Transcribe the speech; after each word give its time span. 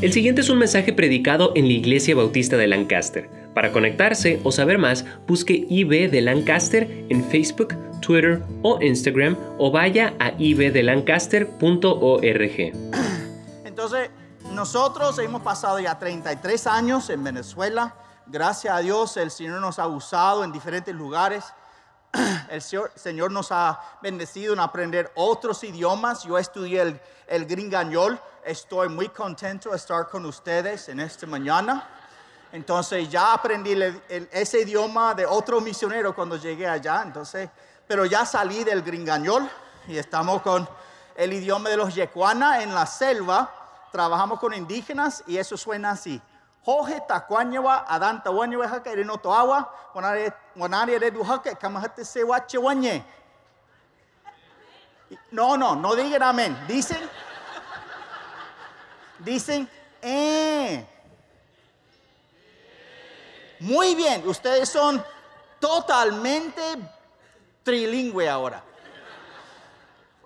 El 0.00 0.12
siguiente 0.12 0.42
es 0.42 0.48
un 0.48 0.58
mensaje 0.58 0.92
predicado 0.92 1.50
en 1.56 1.66
la 1.66 1.72
Iglesia 1.72 2.14
Bautista 2.14 2.56
de 2.56 2.68
Lancaster. 2.68 3.28
Para 3.52 3.72
conectarse 3.72 4.40
o 4.44 4.52
saber 4.52 4.78
más, 4.78 5.04
busque 5.26 5.66
IB 5.68 6.08
de 6.08 6.20
Lancaster 6.20 7.04
en 7.08 7.24
Facebook, 7.24 7.74
Twitter 8.00 8.40
o 8.62 8.80
Instagram 8.80 9.36
o 9.58 9.72
vaya 9.72 10.14
a 10.20 10.34
ibdelancaster.org. 10.38 12.72
Entonces, 13.64 14.10
nosotros 14.52 15.18
hemos 15.18 15.42
pasado 15.42 15.80
ya 15.80 15.98
33 15.98 16.68
años 16.68 17.10
en 17.10 17.24
Venezuela. 17.24 17.96
Gracias 18.28 18.72
a 18.72 18.78
Dios 18.78 19.16
el 19.16 19.32
Señor 19.32 19.60
nos 19.60 19.80
ha 19.80 19.88
usado 19.88 20.44
en 20.44 20.52
diferentes 20.52 20.94
lugares. 20.94 21.44
El 22.50 22.62
Señor 22.62 23.30
nos 23.30 23.52
ha 23.52 23.80
bendecido 24.00 24.54
en 24.54 24.60
aprender 24.60 25.12
otros 25.14 25.62
idiomas. 25.64 26.24
Yo 26.24 26.38
estudié 26.38 26.82
el, 26.82 27.00
el 27.26 27.46
gringañol. 27.46 28.18
Estoy 28.44 28.88
muy 28.88 29.08
contento 29.08 29.70
de 29.70 29.76
estar 29.76 30.08
con 30.08 30.24
ustedes 30.24 30.88
en 30.88 31.00
esta 31.00 31.26
mañana. 31.26 31.86
Entonces 32.52 33.10
ya 33.10 33.34
aprendí 33.34 33.76
ese 34.30 34.62
idioma 34.62 35.14
de 35.14 35.26
otro 35.26 35.60
misionero 35.60 36.14
cuando 36.14 36.36
llegué 36.36 36.66
allá. 36.66 37.02
Entonces, 37.02 37.50
pero 37.86 38.06
ya 38.06 38.24
salí 38.24 38.64
del 38.64 38.82
gringañol 38.82 39.48
y 39.86 39.98
estamos 39.98 40.40
con 40.42 40.68
el 41.14 41.32
idioma 41.32 41.68
de 41.68 41.76
los 41.76 41.94
yecuana 41.94 42.62
en 42.62 42.74
la 42.74 42.86
selva. 42.86 43.52
Trabajamos 43.92 44.40
con 44.40 44.54
indígenas 44.54 45.24
y 45.26 45.36
eso 45.36 45.56
suena 45.56 45.90
así. 45.90 46.20
Jorge 46.68 47.00
tacuañewa 47.08 47.86
adanta 47.88 48.30
wañewa 48.30 48.68
haka 48.68 48.92
ireno 48.92 49.16
toawa 49.16 49.72
wanari 50.54 50.98
redu 50.98 51.24
haka 51.24 51.54
kamahate 51.54 52.04
se 52.04 52.22
wache 52.22 52.58
wañe. 52.58 53.02
No, 55.30 55.56
no, 55.56 55.74
no 55.74 55.96
digan 55.96 56.22
amén. 56.22 56.54
Dicen, 56.68 57.08
dicen, 59.18 59.66
eh. 60.02 60.86
Muy 63.60 63.94
bien, 63.94 64.28
ustedes 64.28 64.68
son 64.68 65.02
totalmente 65.58 66.62
trilingüe 67.62 68.28
ahora. 68.28 68.62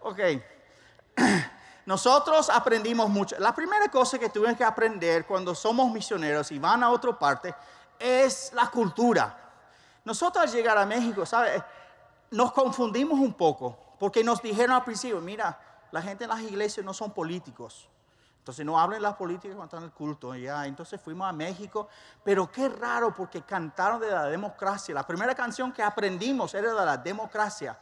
Ok. 0.02 0.18
Nosotros 1.84 2.48
aprendimos 2.48 3.08
mucho. 3.08 3.36
La 3.38 3.54
primera 3.54 3.88
cosa 3.88 4.18
que 4.18 4.28
tuvimos 4.28 4.56
que 4.56 4.64
aprender 4.64 5.26
cuando 5.26 5.54
somos 5.54 5.90
misioneros 5.90 6.52
y 6.52 6.58
van 6.58 6.82
a 6.82 6.90
otra 6.90 7.18
parte 7.18 7.54
es 7.98 8.52
la 8.54 8.68
cultura. 8.68 9.38
Nosotros 10.04 10.44
al 10.44 10.50
llegar 10.50 10.78
a 10.78 10.86
México, 10.86 11.26
¿sabes? 11.26 11.62
Nos 12.30 12.52
confundimos 12.52 13.18
un 13.18 13.34
poco 13.34 13.78
porque 13.98 14.24
nos 14.24 14.40
dijeron 14.42 14.76
al 14.76 14.84
principio, 14.84 15.20
mira, 15.20 15.58
la 15.90 16.02
gente 16.02 16.24
en 16.24 16.30
las 16.30 16.40
iglesias 16.40 16.84
no 16.84 16.94
son 16.94 17.12
políticos. 17.12 17.88
Entonces 18.38 18.66
no 18.66 18.80
hablen 18.80 19.02
las 19.02 19.14
políticas 19.14 19.54
cuando 19.54 19.64
están 19.66 19.80
en 19.80 19.84
el 19.84 19.92
culto. 19.92 20.34
Ya, 20.34 20.66
entonces 20.66 21.00
fuimos 21.00 21.28
a 21.28 21.32
México, 21.32 21.88
pero 22.24 22.50
qué 22.50 22.68
raro 22.68 23.14
porque 23.14 23.42
cantaron 23.42 24.00
de 24.00 24.10
la 24.10 24.24
democracia. 24.24 24.92
La 24.92 25.06
primera 25.06 25.32
canción 25.34 25.72
que 25.72 25.82
aprendimos 25.82 26.52
era 26.54 26.74
de 26.74 26.84
la 26.84 26.96
democracia. 26.96 27.78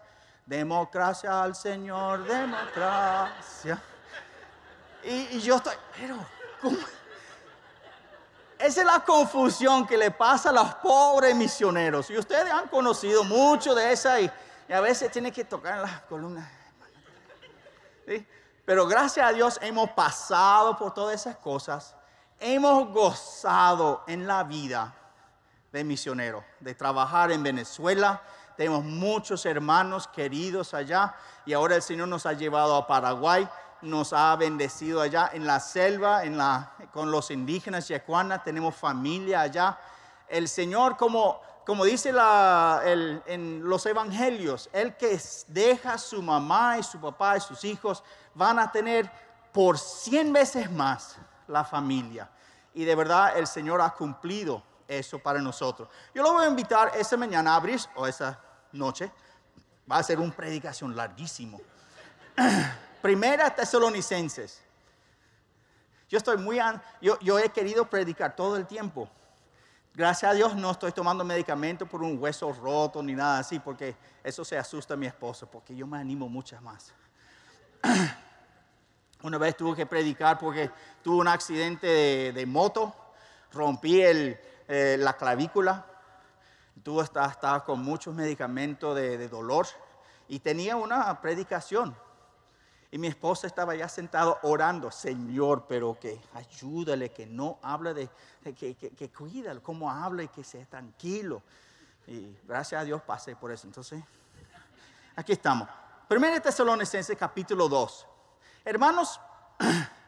Democracia 0.51 1.45
al 1.45 1.55
Señor, 1.55 2.25
democracia. 2.25 3.81
Y, 5.05 5.39
yo 5.39 5.59
estoy, 5.59 5.77
pero, 5.97 6.17
¿cómo? 6.61 6.77
Esa 8.59 8.81
es 8.81 8.84
la 8.84 8.98
confusión 8.98 9.87
que 9.87 9.97
le 9.97 10.11
pasa 10.11 10.51
a 10.51 10.53
los 10.53 10.75
pobres 10.75 11.37
misioneros. 11.37 12.11
Y 12.11 12.19
ustedes 12.19 12.53
han 12.53 12.67
conocido 12.67 13.23
mucho 13.23 13.77
de 13.77 13.92
esa 13.92 14.20
y, 14.20 14.29
a 14.69 14.81
veces 14.81 15.12
tienen 15.12 15.33
que 15.33 15.45
tocar 15.45 15.77
en 15.77 15.83
las 15.83 16.01
columnas. 16.03 16.51
Pero 18.64 18.89
gracias 18.89 19.25
a 19.25 19.33
Dios 19.33 19.57
hemos 19.62 19.91
pasado 19.91 20.77
por 20.77 20.92
todas 20.92 21.14
esas 21.14 21.37
cosas. 21.37 21.95
Hemos 22.41 22.92
gozado 22.92 24.03
en 24.08 24.27
la 24.27 24.42
vida 24.42 24.97
de 25.70 25.85
misionero, 25.85 26.45
de 26.58 26.74
trabajar 26.74 27.30
en 27.30 27.45
Venezuela. 27.45 28.20
Tenemos 28.61 28.85
muchos 28.85 29.47
hermanos 29.47 30.07
queridos 30.07 30.75
allá 30.75 31.15
y 31.47 31.55
ahora 31.55 31.77
el 31.77 31.81
Señor 31.81 32.09
nos 32.09 32.27
ha 32.27 32.35
llevado 32.35 32.77
a 32.77 32.87
Paraguay, 32.87 33.48
nos 33.81 34.13
ha 34.13 34.37
bendecido 34.37 35.01
allá 35.01 35.31
en 35.33 35.47
la 35.47 35.61
selva, 35.61 36.25
en 36.25 36.37
la, 36.37 36.75
con 36.93 37.11
los 37.11 37.31
indígenas 37.31 37.89
yacuanas, 37.89 38.45
tenemos 38.45 38.77
familia 38.77 39.41
allá. 39.41 39.79
El 40.29 40.47
Señor, 40.47 40.98
como 40.98 41.41
como 41.65 41.87
dice 41.87 42.11
en 42.11 43.67
los 43.67 43.87
evangelios, 43.87 44.69
el 44.75 44.95
que 44.95 45.19
deja 45.48 45.97
su 45.97 46.21
mamá 46.21 46.77
y 46.77 46.83
su 46.83 47.01
papá 47.01 47.39
y 47.39 47.41
sus 47.41 47.65
hijos 47.65 48.05
van 48.35 48.59
a 48.59 48.71
tener 48.71 49.11
por 49.55 49.79
cien 49.79 50.35
veces 50.35 50.71
más 50.71 51.17
la 51.48 51.65
familia. 51.65 52.29
Y 52.75 52.85
de 52.85 52.95
verdad 52.95 53.39
el 53.39 53.47
Señor 53.47 53.81
ha 53.81 53.95
cumplido 53.95 54.63
eso 54.87 55.19
para 55.19 55.41
nosotros. 55.41 55.89
Yo 56.15 56.23
lo 56.23 56.35
voy 56.35 56.45
a 56.45 56.48
invitar 56.48 56.92
esa 56.95 57.17
mañana 57.17 57.55
a 57.55 57.57
abrir, 57.57 57.81
o 57.95 58.07
esa 58.07 58.39
noche, 58.73 59.11
va 59.91 59.98
a 59.98 60.03
ser 60.03 60.19
una 60.19 60.35
predicación 60.35 60.95
larguísimo. 60.95 61.61
Primera 63.03 63.55
Tesalonicenses. 63.55 64.63
Yo 66.08 66.19
estoy 66.19 66.39
muy, 66.39 66.58
yo, 67.01 67.19
yo 67.20 67.39
he 67.39 67.48
querido 67.51 67.89
predicar 67.89 68.35
todo 68.35 68.57
el 68.57 68.67
tiempo 68.67 69.09
Gracias 69.92 70.30
a 70.30 70.35
Dios 70.35 70.55
no 70.55 70.70
estoy 70.70 70.92
tomando 70.92 71.25
medicamento 71.25 71.85
por 71.85 72.03
un 72.03 72.17
hueso 72.19 72.53
roto 72.53 73.03
ni 73.03 73.13
nada 73.13 73.41
así, 73.41 73.59
porque 73.59 73.97
eso 74.23 74.45
se 74.45 74.57
asusta 74.57 74.95
a 74.95 74.97
mi 74.97 75.07
esposo, 75.07 75.47
porque 75.51 75.75
yo 75.75 75.86
me 75.86 75.98
animo 75.98 76.29
muchas 76.29 76.63
más. 76.63 76.92
Una 79.23 79.36
vez 79.36 79.57
tuve 79.57 79.77
que 79.77 79.86
predicar 79.86 80.39
porque 80.39 80.70
tuve 81.03 81.17
un 81.17 81.29
accidente 81.29 82.33
de, 82.33 82.47
moto, 82.47 82.95
rompí 83.53 84.01
eh, 84.01 84.97
la 84.98 85.14
clavícula, 85.14 85.85
tuve, 86.83 87.02
estaba, 87.05 87.64
con 87.64 87.83
muchos 87.83 88.14
medicamentos 88.14 88.95
de, 88.96 89.29
dolor 89.29 89.67
y 90.29 90.39
tenía 90.41 90.77
una 90.77 91.20
predicación. 91.20 91.96
Y 92.92 92.98
mi 92.98 93.07
esposa 93.07 93.46
estaba 93.46 93.74
ya 93.77 93.89
sentado 93.89 94.39
orando, 94.42 94.91
Señor, 94.91 95.67
pero 95.68 95.96
que 95.98 96.20
ayúdale, 96.35 97.11
que 97.11 97.24
no 97.27 97.58
hable 97.63 97.95
de, 97.95 98.11
que, 98.55 98.74
que, 98.74 98.91
que 98.91 99.11
cómo 99.63 99.91
habla 99.91 100.24
y 100.24 100.29
que 100.29 100.42
sea 100.42 100.64
tranquilo. 100.67 101.42
Y 102.07 102.36
gracias 102.45 102.80
a 102.80 102.85
Dios 102.85 103.01
pasé 103.02 103.36
por 103.36 103.52
eso. 103.52 103.67
Entonces, 103.68 104.02
aquí 105.14 105.33
estamos. 105.33 105.68
Primera 106.08 106.41
Tesalonicenses 106.41 107.17
capítulo 107.17 107.68
2. 107.68 108.07
Hermanos, 108.64 109.20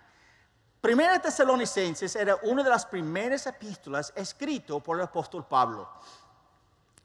Primera 0.81 1.23
Tesalonicenses 1.23 2.17
era 2.17 2.37
una 2.43 2.65
de 2.65 2.71
las 2.71 2.85
primeras 2.85 3.47
epístolas 3.47 4.13
escrito 4.17 4.81
por 4.81 4.97
el 4.97 5.05
apóstol 5.05 5.47
Pablo 5.47 5.89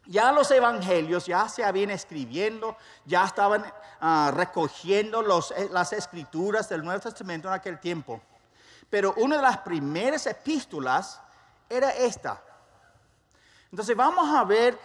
ya 0.08 0.32
los 0.32 0.50
evangelios 0.52 1.26
ya 1.26 1.48
se 1.50 1.64
habían 1.64 1.92
escribiendo, 1.92 2.78
ya 3.06 3.26
estaban 3.26 3.66
ah, 4.00 4.32
recogiendo 4.34 5.22
eh, 5.56 5.70
las 5.72 5.94
escrituras 5.94 6.70
del 6.70 6.84
Nuevo 6.84 7.00
Testamento 7.02 7.48
en 7.48 7.54
aquel 7.54 7.80
tiempo. 7.80 8.22
Pero 8.90 9.14
una 9.18 9.36
de 9.36 9.42
las 9.42 9.58
primeras 9.60 10.26
epístolas 10.28 11.20
era 11.70 11.92
esta. 11.92 12.42
Entonces 13.70 13.96
vamos 13.96 14.34
a 14.34 14.44
ver, 14.46 14.80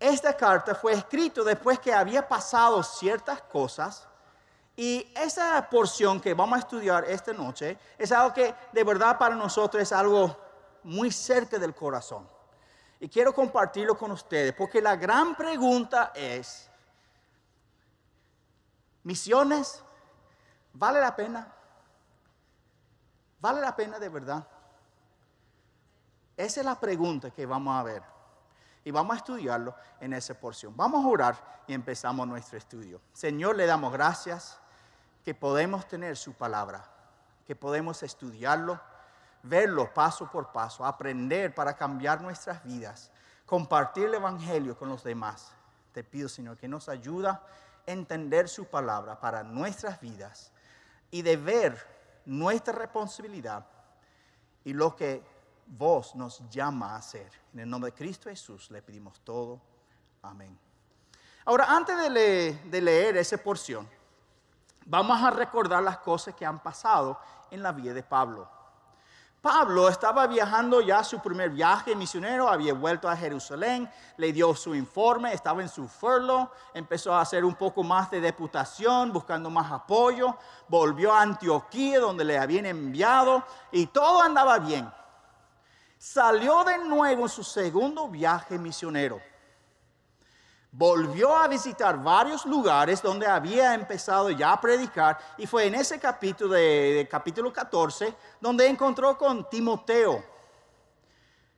esta 0.00 0.34
carta 0.34 0.74
fue 0.74 0.94
escrita 0.94 1.42
después 1.42 1.78
que 1.78 1.92
había 1.92 2.26
pasado 2.26 2.82
ciertas 2.82 3.42
cosas. 3.42 4.08
Y 4.78 5.10
esa 5.16 5.66
porción 5.70 6.20
que 6.20 6.34
vamos 6.34 6.56
a 6.56 6.60
estudiar 6.60 7.04
esta 7.06 7.32
noche 7.32 7.78
es 7.96 8.12
algo 8.12 8.34
que 8.34 8.54
de 8.72 8.84
verdad 8.84 9.16
para 9.18 9.34
nosotros 9.34 9.82
es 9.82 9.92
algo 9.92 10.36
muy 10.82 11.10
cerca 11.10 11.58
del 11.58 11.74
corazón. 11.74 12.35
Y 12.98 13.08
quiero 13.08 13.34
compartirlo 13.34 13.96
con 13.96 14.10
ustedes, 14.10 14.52
porque 14.54 14.80
la 14.80 14.96
gran 14.96 15.34
pregunta 15.34 16.12
es, 16.14 16.70
¿misiones 19.02 19.82
vale 20.72 21.00
la 21.00 21.14
pena? 21.14 21.52
¿Vale 23.38 23.60
la 23.60 23.76
pena 23.76 23.98
de 23.98 24.08
verdad? 24.08 24.46
Esa 26.36 26.60
es 26.60 26.66
la 26.66 26.78
pregunta 26.78 27.30
que 27.30 27.46
vamos 27.46 27.78
a 27.78 27.82
ver. 27.82 28.02
Y 28.84 28.90
vamos 28.90 29.14
a 29.14 29.18
estudiarlo 29.18 29.74
en 30.00 30.12
esa 30.12 30.34
porción. 30.34 30.74
Vamos 30.76 31.04
a 31.04 31.08
orar 31.08 31.62
y 31.66 31.74
empezamos 31.74 32.26
nuestro 32.26 32.56
estudio. 32.56 33.00
Señor, 33.12 33.56
le 33.56 33.66
damos 33.66 33.92
gracias 33.92 34.58
que 35.24 35.34
podemos 35.34 35.88
tener 35.88 36.16
su 36.16 36.34
palabra, 36.34 36.88
que 37.46 37.56
podemos 37.56 38.02
estudiarlo 38.02 38.80
verlo 39.48 39.92
paso 39.92 40.30
por 40.30 40.52
paso, 40.52 40.84
aprender 40.84 41.54
para 41.54 41.76
cambiar 41.76 42.20
nuestras 42.20 42.62
vidas, 42.64 43.10
compartir 43.44 44.06
el 44.06 44.14
Evangelio 44.14 44.76
con 44.76 44.88
los 44.88 45.02
demás. 45.02 45.52
Te 45.92 46.04
pido, 46.04 46.28
Señor, 46.28 46.56
que 46.56 46.68
nos 46.68 46.88
ayuda 46.88 47.42
a 47.86 47.90
entender 47.90 48.48
su 48.48 48.66
palabra 48.66 49.18
para 49.18 49.42
nuestras 49.42 50.00
vidas 50.00 50.52
y 51.10 51.22
de 51.22 51.36
ver 51.36 51.96
nuestra 52.26 52.72
responsabilidad 52.72 53.64
y 54.64 54.72
lo 54.72 54.96
que 54.96 55.22
vos 55.66 56.14
nos 56.14 56.48
llama 56.50 56.92
a 56.92 56.96
hacer. 56.96 57.30
En 57.52 57.60
el 57.60 57.70
nombre 57.70 57.90
de 57.90 57.96
Cristo 57.96 58.28
Jesús 58.28 58.70
le 58.70 58.82
pedimos 58.82 59.20
todo. 59.20 59.60
Amén. 60.22 60.58
Ahora, 61.44 61.66
antes 61.68 61.96
de 61.96 62.10
leer, 62.10 62.62
de 62.64 62.80
leer 62.80 63.16
esa 63.16 63.38
porción, 63.38 63.88
vamos 64.84 65.22
a 65.22 65.30
recordar 65.30 65.82
las 65.82 65.98
cosas 65.98 66.34
que 66.34 66.44
han 66.44 66.60
pasado 66.60 67.18
en 67.50 67.62
la 67.62 67.70
vida 67.70 67.94
de 67.94 68.02
Pablo. 68.02 68.55
Pablo 69.40 69.88
estaba 69.88 70.26
viajando 70.26 70.80
ya 70.80 71.04
su 71.04 71.20
primer 71.20 71.50
viaje 71.50 71.94
misionero, 71.94 72.48
había 72.48 72.74
vuelto 72.74 73.08
a 73.08 73.16
Jerusalén, 73.16 73.88
le 74.16 74.32
dio 74.32 74.54
su 74.54 74.74
informe, 74.74 75.32
estaba 75.32 75.62
en 75.62 75.68
su 75.68 75.86
furlo, 75.86 76.50
empezó 76.74 77.14
a 77.14 77.20
hacer 77.20 77.44
un 77.44 77.54
poco 77.54 77.84
más 77.84 78.10
de 78.10 78.20
deputación, 78.20 79.12
buscando 79.12 79.48
más 79.48 79.70
apoyo, 79.70 80.36
volvió 80.68 81.12
a 81.12 81.22
Antioquía 81.22 82.00
donde 82.00 82.24
le 82.24 82.38
habían 82.38 82.66
enviado 82.66 83.44
y 83.70 83.86
todo 83.86 84.20
andaba 84.20 84.58
bien. 84.58 84.90
Salió 85.98 86.64
de 86.64 86.78
nuevo 86.78 87.22
en 87.22 87.28
su 87.28 87.44
segundo 87.44 88.08
viaje 88.08 88.58
misionero 88.58 89.20
volvió 90.76 91.34
a 91.34 91.48
visitar 91.48 92.02
varios 92.02 92.44
lugares 92.44 93.00
donde 93.00 93.26
había 93.26 93.72
empezado 93.72 94.28
ya 94.28 94.52
a 94.52 94.60
predicar 94.60 95.18
y 95.38 95.46
fue 95.46 95.66
en 95.66 95.74
ese 95.74 95.98
capítulo 95.98 96.52
de, 96.52 97.08
capítulo 97.10 97.50
14 97.50 98.14
donde 98.38 98.66
encontró 98.66 99.16
con 99.16 99.48
Timoteo, 99.48 100.22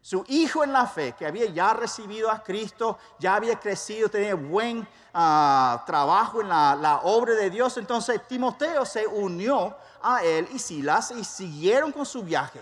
su 0.00 0.24
hijo 0.28 0.62
en 0.62 0.72
la 0.72 0.86
fe, 0.86 1.16
que 1.18 1.26
había 1.26 1.46
ya 1.46 1.74
recibido 1.74 2.30
a 2.30 2.44
Cristo, 2.44 2.96
ya 3.18 3.34
había 3.34 3.58
crecido, 3.58 4.08
tenía 4.08 4.36
buen 4.36 4.86
ah, 5.12 5.82
trabajo 5.84 6.40
en 6.40 6.48
la, 6.48 6.76
la 6.76 6.98
obra 6.98 7.34
de 7.34 7.50
Dios. 7.50 7.76
Entonces 7.76 8.26
Timoteo 8.28 8.86
se 8.86 9.04
unió 9.06 9.76
a 10.00 10.22
él 10.22 10.48
y 10.52 10.60
Silas 10.60 11.10
y 11.10 11.24
siguieron 11.24 11.90
con 11.90 12.06
su 12.06 12.22
viaje. 12.22 12.60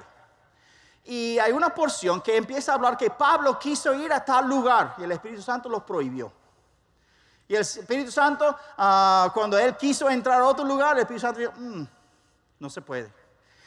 Y 1.05 1.39
hay 1.39 1.53
una 1.53 1.69
porción 1.69 2.23
que 2.23 2.37
empieza 2.37 2.73
a 2.73 2.77
hablar 2.77 2.97
que 2.97 3.11
Pablo 3.11 3.59
quiso 3.59 3.93
ir 3.95 4.11
a 4.11 4.25
tal 4.25 4.49
lugar 4.49 4.95
y 4.97 5.05
el 5.05 5.13
Espíritu 5.13 5.43
Santo 5.43 5.69
los 5.69 5.83
prohibió. 5.83 6.33
Y 7.49 7.55
el 7.55 7.61
Espíritu 7.61 8.11
Santo, 8.11 8.57
ah, 8.77 9.31
cuando 9.33 9.57
él 9.59 9.77
quiso 9.77 10.11
entrar 10.11 10.41
a 10.41 10.47
otro 10.47 10.65
lugar, 10.65 10.97
el 10.97 11.03
Espíritu 11.03 11.21
Santo 11.21 11.41
dijo, 11.41 11.53
mm, 11.57 11.87
no 12.59 12.71
se 12.71 12.83
puede. 12.83 13.13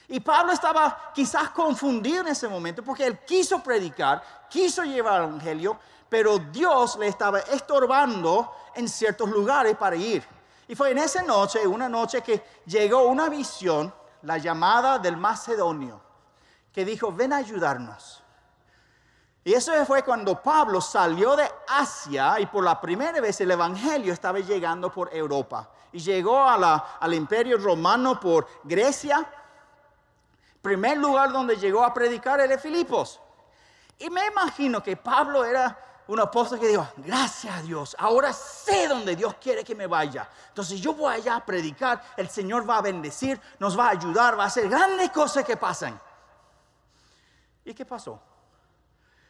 Y 0.07 0.19
Pablo 0.19 0.51
estaba 0.51 1.11
quizás 1.13 1.51
confundido 1.51 2.21
en 2.21 2.29
ese 2.29 2.47
momento 2.47 2.83
porque 2.83 3.05
él 3.05 3.19
quiso 3.19 3.61
predicar, 3.61 4.21
quiso 4.49 4.83
llevar 4.83 5.21
el 5.21 5.29
Evangelio, 5.29 5.79
pero 6.09 6.39
Dios 6.39 6.97
le 6.97 7.07
estaba 7.07 7.39
estorbando 7.39 8.51
en 8.75 8.89
ciertos 8.89 9.29
lugares 9.29 9.77
para 9.77 9.95
ir. 9.95 10.23
Y 10.67 10.75
fue 10.75 10.91
en 10.91 10.97
esa 10.97 11.21
noche, 11.21 11.65
una 11.65 11.87
noche 11.87 12.21
que 12.21 12.43
llegó 12.65 13.03
una 13.03 13.29
visión, 13.29 13.93
la 14.23 14.37
llamada 14.37 14.99
del 14.99 15.15
Macedonio, 15.15 16.01
que 16.73 16.83
dijo, 16.83 17.11
ven 17.11 17.33
a 17.33 17.37
ayudarnos. 17.37 18.23
Y 19.43 19.53
eso 19.53 19.73
fue 19.85 20.03
cuando 20.03 20.41
Pablo 20.41 20.81
salió 20.81 21.35
de 21.35 21.49
Asia 21.67 22.39
y 22.39 22.45
por 22.45 22.63
la 22.63 22.79
primera 22.79 23.21
vez 23.21 23.39
el 23.41 23.51
Evangelio 23.51 24.13
estaba 24.13 24.39
llegando 24.39 24.91
por 24.91 25.13
Europa. 25.13 25.69
Y 25.91 25.99
llegó 25.99 26.43
al 26.47 27.13
imperio 27.13 27.57
romano 27.57 28.19
por 28.19 28.47
Grecia. 28.63 29.27
Primer 30.61 30.97
lugar 30.97 31.31
donde 31.31 31.55
llegó 31.55 31.83
a 31.83 31.93
predicar 31.93 32.39
era 32.41 32.57
Filipos. 32.57 33.19
Y 33.97 34.09
me 34.09 34.27
imagino 34.27 34.83
que 34.83 34.97
Pablo 34.97 35.43
era 35.43 35.77
un 36.07 36.19
apóstol 36.19 36.59
que 36.59 36.67
dijo, 36.67 36.87
gracias 36.97 37.55
a 37.55 37.61
Dios, 37.61 37.95
ahora 37.99 38.33
sé 38.33 38.87
dónde 38.87 39.15
Dios 39.15 39.35
quiere 39.39 39.63
que 39.63 39.75
me 39.75 39.87
vaya. 39.87 40.27
Entonces 40.47 40.81
yo 40.81 40.93
voy 40.93 41.13
allá 41.13 41.35
a 41.35 41.45
predicar, 41.45 42.03
el 42.17 42.29
Señor 42.29 42.67
va 42.67 42.77
a 42.77 42.81
bendecir, 42.81 43.39
nos 43.59 43.77
va 43.77 43.87
a 43.87 43.91
ayudar, 43.91 44.37
va 44.37 44.43
a 44.43 44.47
hacer 44.47 44.67
grandes 44.67 45.11
cosas 45.11 45.45
que 45.45 45.55
pasan. 45.55 45.99
¿Y 47.63 47.73
qué 47.73 47.85
pasó? 47.85 48.19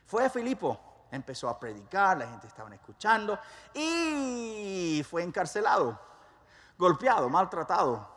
Fue 0.10 0.26
a 0.26 0.30
Filipo, 0.32 1.06
empezó 1.12 1.48
a 1.48 1.60
predicar, 1.60 2.18
la 2.18 2.26
gente 2.26 2.48
estaba 2.48 2.74
escuchando 2.74 3.38
y 3.76 5.06
fue 5.08 5.22
encarcelado, 5.22 6.00
golpeado, 6.80 7.30
maltratado. 7.30 8.10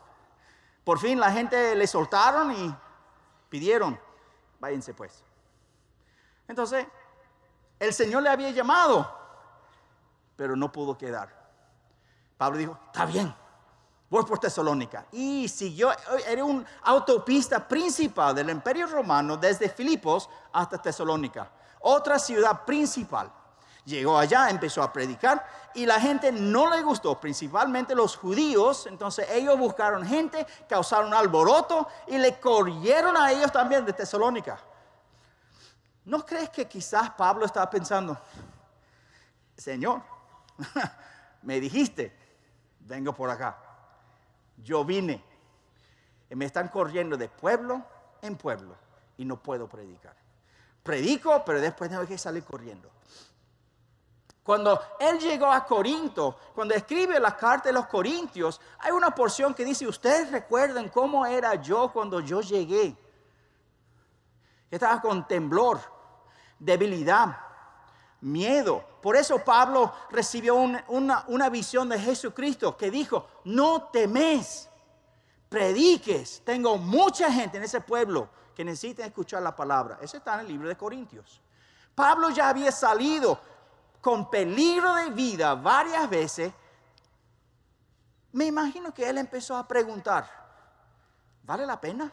Por 0.83 0.97
fin 0.97 1.19
la 1.19 1.31
gente 1.31 1.75
le 1.75 1.85
soltaron 1.85 2.51
y 2.51 2.75
pidieron, 3.47 3.99
váyanse 4.59 4.95
pues. 4.95 5.23
Entonces, 6.47 6.87
el 7.79 7.93
Señor 7.93 8.23
le 8.23 8.29
había 8.29 8.49
llamado, 8.49 9.07
pero 10.35 10.55
no 10.55 10.71
pudo 10.71 10.97
quedar. 10.97 11.29
Pablo 12.35 12.57
dijo, 12.57 12.79
está 12.87 13.05
bien, 13.05 13.31
voy 14.09 14.25
por 14.25 14.39
Tesalónica. 14.39 15.05
Y 15.11 15.47
siguió, 15.47 15.91
era 16.27 16.43
una 16.43 16.65
autopista 16.85 17.67
principal 17.67 18.33
del 18.33 18.49
imperio 18.49 18.87
romano 18.87 19.37
desde 19.37 19.69
Filipos 19.69 20.27
hasta 20.51 20.81
Tesalónica 20.81 21.51
otra 21.83 22.17
ciudad 22.17 22.65
principal. 22.65 23.31
Llegó 23.85 24.17
allá, 24.17 24.49
empezó 24.49 24.81
a 24.81 24.91
predicar 24.93 25.45
y 25.75 25.85
la 25.85 25.99
gente 25.99 26.31
no 26.31 26.69
le 26.69 26.81
gustó, 26.81 27.19
principalmente 27.19 27.93
los 27.93 28.15
judíos. 28.15 28.87
Entonces 28.87 29.29
ellos 29.29 29.59
buscaron 29.59 30.05
gente, 30.05 30.47
causaron 30.69 31.13
alboroto 31.13 31.87
y 32.07 32.17
le 32.17 32.39
corrieron 32.39 33.17
a 33.17 33.31
ellos 33.31 33.51
también 33.51 33.85
de 33.85 33.91
Tesalónica. 33.91 34.57
¿No 36.05 36.25
crees 36.25 36.49
que 36.49 36.67
quizás 36.67 37.09
Pablo 37.11 37.45
estaba 37.45 37.69
pensando, 37.69 38.17
Señor, 39.57 40.01
me 41.41 41.59
dijiste, 41.59 42.15
vengo 42.79 43.13
por 43.13 43.29
acá. 43.29 43.57
Yo 44.57 44.85
vine 44.85 45.21
y 46.29 46.35
me 46.35 46.45
están 46.45 46.69
corriendo 46.69 47.17
de 47.17 47.27
pueblo 47.27 47.83
en 48.21 48.37
pueblo 48.37 48.75
y 49.17 49.25
no 49.25 49.41
puedo 49.41 49.67
predicar 49.67 50.22
predico, 50.83 51.43
pero 51.45 51.61
después 51.61 51.89
tengo 51.89 52.05
que 52.05 52.17
salir 52.17 52.43
corriendo. 52.43 52.89
Cuando 54.43 54.79
él 54.99 55.17
llegó 55.19 55.45
a 55.45 55.65
Corinto, 55.65 56.37
cuando 56.53 56.75
escribe 56.75 57.17
la 57.17 57.35
carta 57.35 57.69
de 57.69 57.73
los 57.73 57.87
Corintios, 57.87 58.59
hay 58.79 58.91
una 58.91 59.11
porción 59.11 59.53
que 59.53 59.63
dice, 59.63 59.87
ustedes 59.87 60.31
recuerden 60.31 60.89
cómo 60.89 61.25
era 61.25 61.55
yo 61.55 61.89
cuando 61.93 62.19
yo 62.19 62.41
llegué. 62.41 62.93
Estaba 64.69 64.99
con 64.99 65.25
temblor, 65.25 65.79
debilidad, 66.59 67.37
miedo. 68.19 68.83
Por 69.01 69.15
eso 69.15 69.39
Pablo 69.39 69.93
recibió 70.09 70.55
una, 70.55 71.23
una 71.27 71.49
visión 71.49 71.87
de 71.87 71.97
Jesucristo 71.97 72.75
que 72.75 72.91
dijo, 72.91 73.27
no 73.45 73.83
temes, 73.83 74.69
prediques. 75.53 76.41
Tengo 76.43 76.79
mucha 76.79 77.31
gente 77.31 77.57
en 77.57 77.63
ese 77.63 77.79
pueblo 77.79 78.27
que 78.55 78.65
necesiten 78.65 79.05
escuchar 79.05 79.43
la 79.43 79.55
palabra. 79.55 79.99
Ese 80.01 80.17
está 80.17 80.33
en 80.33 80.39
el 80.39 80.47
libro 80.47 80.67
de 80.67 80.75
Corintios. 80.75 81.39
Pablo 81.93 82.31
ya 82.31 82.49
había 82.49 82.71
salido 82.71 83.39
con 84.01 84.31
peligro 84.31 84.95
de 84.95 85.11
vida 85.11 85.53
varias 85.53 86.09
veces. 86.09 86.51
Me 88.31 88.45
imagino 88.45 88.91
que 88.91 89.07
él 89.07 89.19
empezó 89.19 89.55
a 89.55 89.67
preguntar, 89.67 90.27
¿vale 91.43 91.67
la 91.67 91.79
pena? 91.79 92.11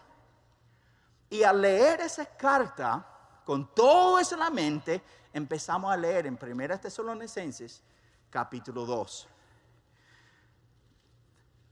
Y 1.30 1.42
al 1.42 1.62
leer 1.62 2.02
esa 2.02 2.26
carta, 2.26 3.06
con 3.46 3.74
todo 3.74 4.18
eso 4.18 4.34
en 4.34 4.40
la 4.40 4.50
mente, 4.50 5.02
empezamos 5.32 5.90
a 5.90 5.96
leer 5.96 6.26
en 6.26 6.38
1 6.38 6.78
Tesalonicenses 6.78 7.82
capítulo 8.28 8.84
2. 8.84 9.28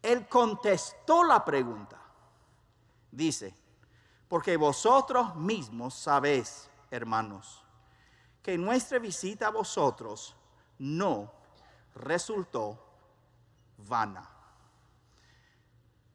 Él 0.08 0.26
contestó 0.26 1.22
la 1.22 1.44
pregunta. 1.44 2.00
Dice, 3.10 3.54
porque 4.26 4.56
vosotros 4.56 5.36
mismos 5.36 5.92
sabéis, 5.92 6.70
hermanos, 6.90 7.62
que 8.42 8.56
nuestra 8.56 8.98
visita 8.98 9.48
a 9.48 9.50
vosotros 9.50 10.34
no 10.78 11.30
resultó 11.94 12.82
vana. 13.76 14.26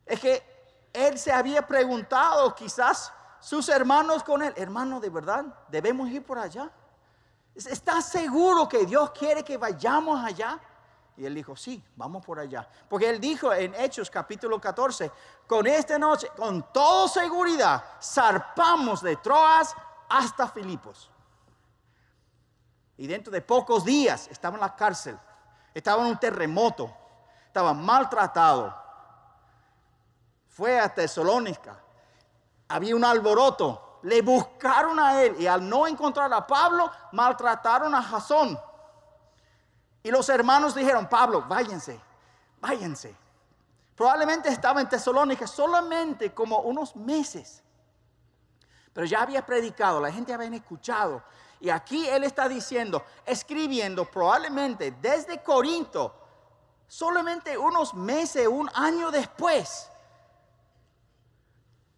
Es 0.08 0.20
que 0.20 0.90
él 0.92 1.20
se 1.20 1.32
había 1.32 1.68
preguntado, 1.68 2.56
quizás 2.56 3.14
sus 3.40 3.70
hermanos 3.70 4.24
con 4.24 4.42
él, 4.42 4.54
hermano, 4.58 5.00
de 5.00 5.12
verdad, 5.12 5.46
debemos 5.70 6.10
ir 6.10 6.26
por 6.26 6.40
allá. 6.40 6.72
¿Estás 7.54 8.10
seguro 8.10 8.68
que 8.68 8.88
Dios 8.88 9.12
quiere 9.12 9.44
que 9.44 9.56
vayamos 9.56 10.20
allá? 10.20 10.60
Y 11.16 11.26
él 11.26 11.36
dijo, 11.36 11.56
sí, 11.56 11.84
vamos 11.96 12.26
por 12.26 12.40
allá. 12.40 12.68
Porque 12.90 13.10
él 13.10 13.20
dijo 13.20 13.54
en 13.54 13.76
Hechos 13.76 14.10
capítulo 14.10 14.60
14, 14.60 15.12
con 15.48 15.68
esta 15.68 16.00
noche, 16.00 16.30
con 16.36 16.72
toda 16.74 17.08
seguridad, 17.08 17.84
zarpamos 18.02 19.02
de 19.02 19.16
Troas 19.18 19.76
hasta 20.10 20.48
Filipos. 20.48 21.10
Y 22.98 23.08
dentro 23.08 23.32
de 23.32 23.42
pocos 23.42 23.84
días 23.84 24.28
estaba 24.28 24.56
en 24.56 24.62
la 24.62 24.76
cárcel, 24.76 25.20
estaba 25.74 26.04
en 26.04 26.10
un 26.10 26.20
terremoto, 26.20 26.92
estaba 27.48 27.74
maltratado. 27.74 28.74
Fue 30.48 30.80
a 30.80 30.94
Tesalónica, 30.94 31.80
había 32.68 32.96
un 32.96 33.06
alboroto, 33.06 34.00
le 34.04 34.22
buscaron 34.22 35.00
a 35.00 35.22
él 35.22 35.36
y 35.40 35.48
al 35.48 35.68
no 35.68 35.88
encontrar 35.88 36.32
a 36.34 36.46
Pablo, 36.46 36.92
maltrataron 37.12 37.94
a 37.94 38.02
Jasón. 38.02 38.60
Y 40.04 40.12
los 40.12 40.28
hermanos 40.28 40.76
dijeron, 40.76 41.08
Pablo, 41.08 41.46
váyanse, 41.48 42.00
váyanse. 42.60 43.16
Probablemente 43.96 44.50
estaba 44.50 44.82
en 44.82 44.90
Tesalónica 44.90 45.48
solamente 45.48 46.34
como 46.34 46.60
unos 46.60 46.96
meses. 46.96 47.64
Pero 48.92 49.08
ya 49.08 49.22
había 49.22 49.46
predicado, 49.46 50.02
la 50.02 50.12
gente 50.12 50.34
había 50.34 50.50
escuchado. 50.50 51.24
Y 51.62 51.70
aquí 51.70 52.08
él 52.08 52.26
está 52.26 52.50
diciendo, 52.50 53.04
escribiendo 53.26 54.04
probablemente 54.04 54.92
desde 55.02 55.42
Corinto, 55.42 56.14
solamente 56.88 57.58
unos 57.58 57.94
meses, 57.94 58.48
un 58.48 58.70
año 58.74 59.10
después. 59.10 59.90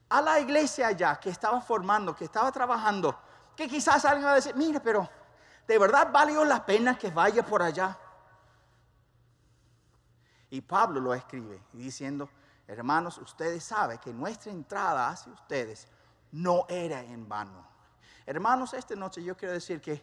a 0.08 0.22
la 0.22 0.40
iglesia 0.40 0.88
allá 0.88 1.20
que 1.20 1.32
estaba 1.32 1.60
formando, 1.60 2.16
que 2.16 2.26
estaba 2.26 2.52
trabajando, 2.52 3.18
que 3.56 3.68
quizás 3.68 4.06
alguien 4.06 4.28
va 4.28 4.34
a 4.34 4.36
decir, 4.36 4.56
mire, 4.56 4.80
pero 4.80 5.10
¿de 5.68 5.78
verdad 5.78 6.12
valió 6.12 6.44
la 6.46 6.66
pena 6.66 6.98
que 6.98 7.10
vaya 7.12 7.46
por 7.46 7.62
allá? 7.62 7.98
Y 10.50 10.62
Pablo 10.62 11.00
lo 11.00 11.14
escribe 11.14 11.62
diciendo, 11.74 12.30
hermanos, 12.68 13.18
ustedes 13.18 13.64
saben 13.64 13.98
que 13.98 14.14
nuestra 14.14 14.52
entrada 14.52 15.10
hacia 15.10 15.34
ustedes 15.34 15.88
no 16.32 16.66
era 16.70 17.02
en 17.02 17.28
vano. 17.28 17.66
Hermanos, 18.26 18.74
esta 18.74 18.96
noche 18.96 19.24
yo 19.24 19.36
quiero 19.36 19.54
decir 19.54 19.82
que 19.82 20.02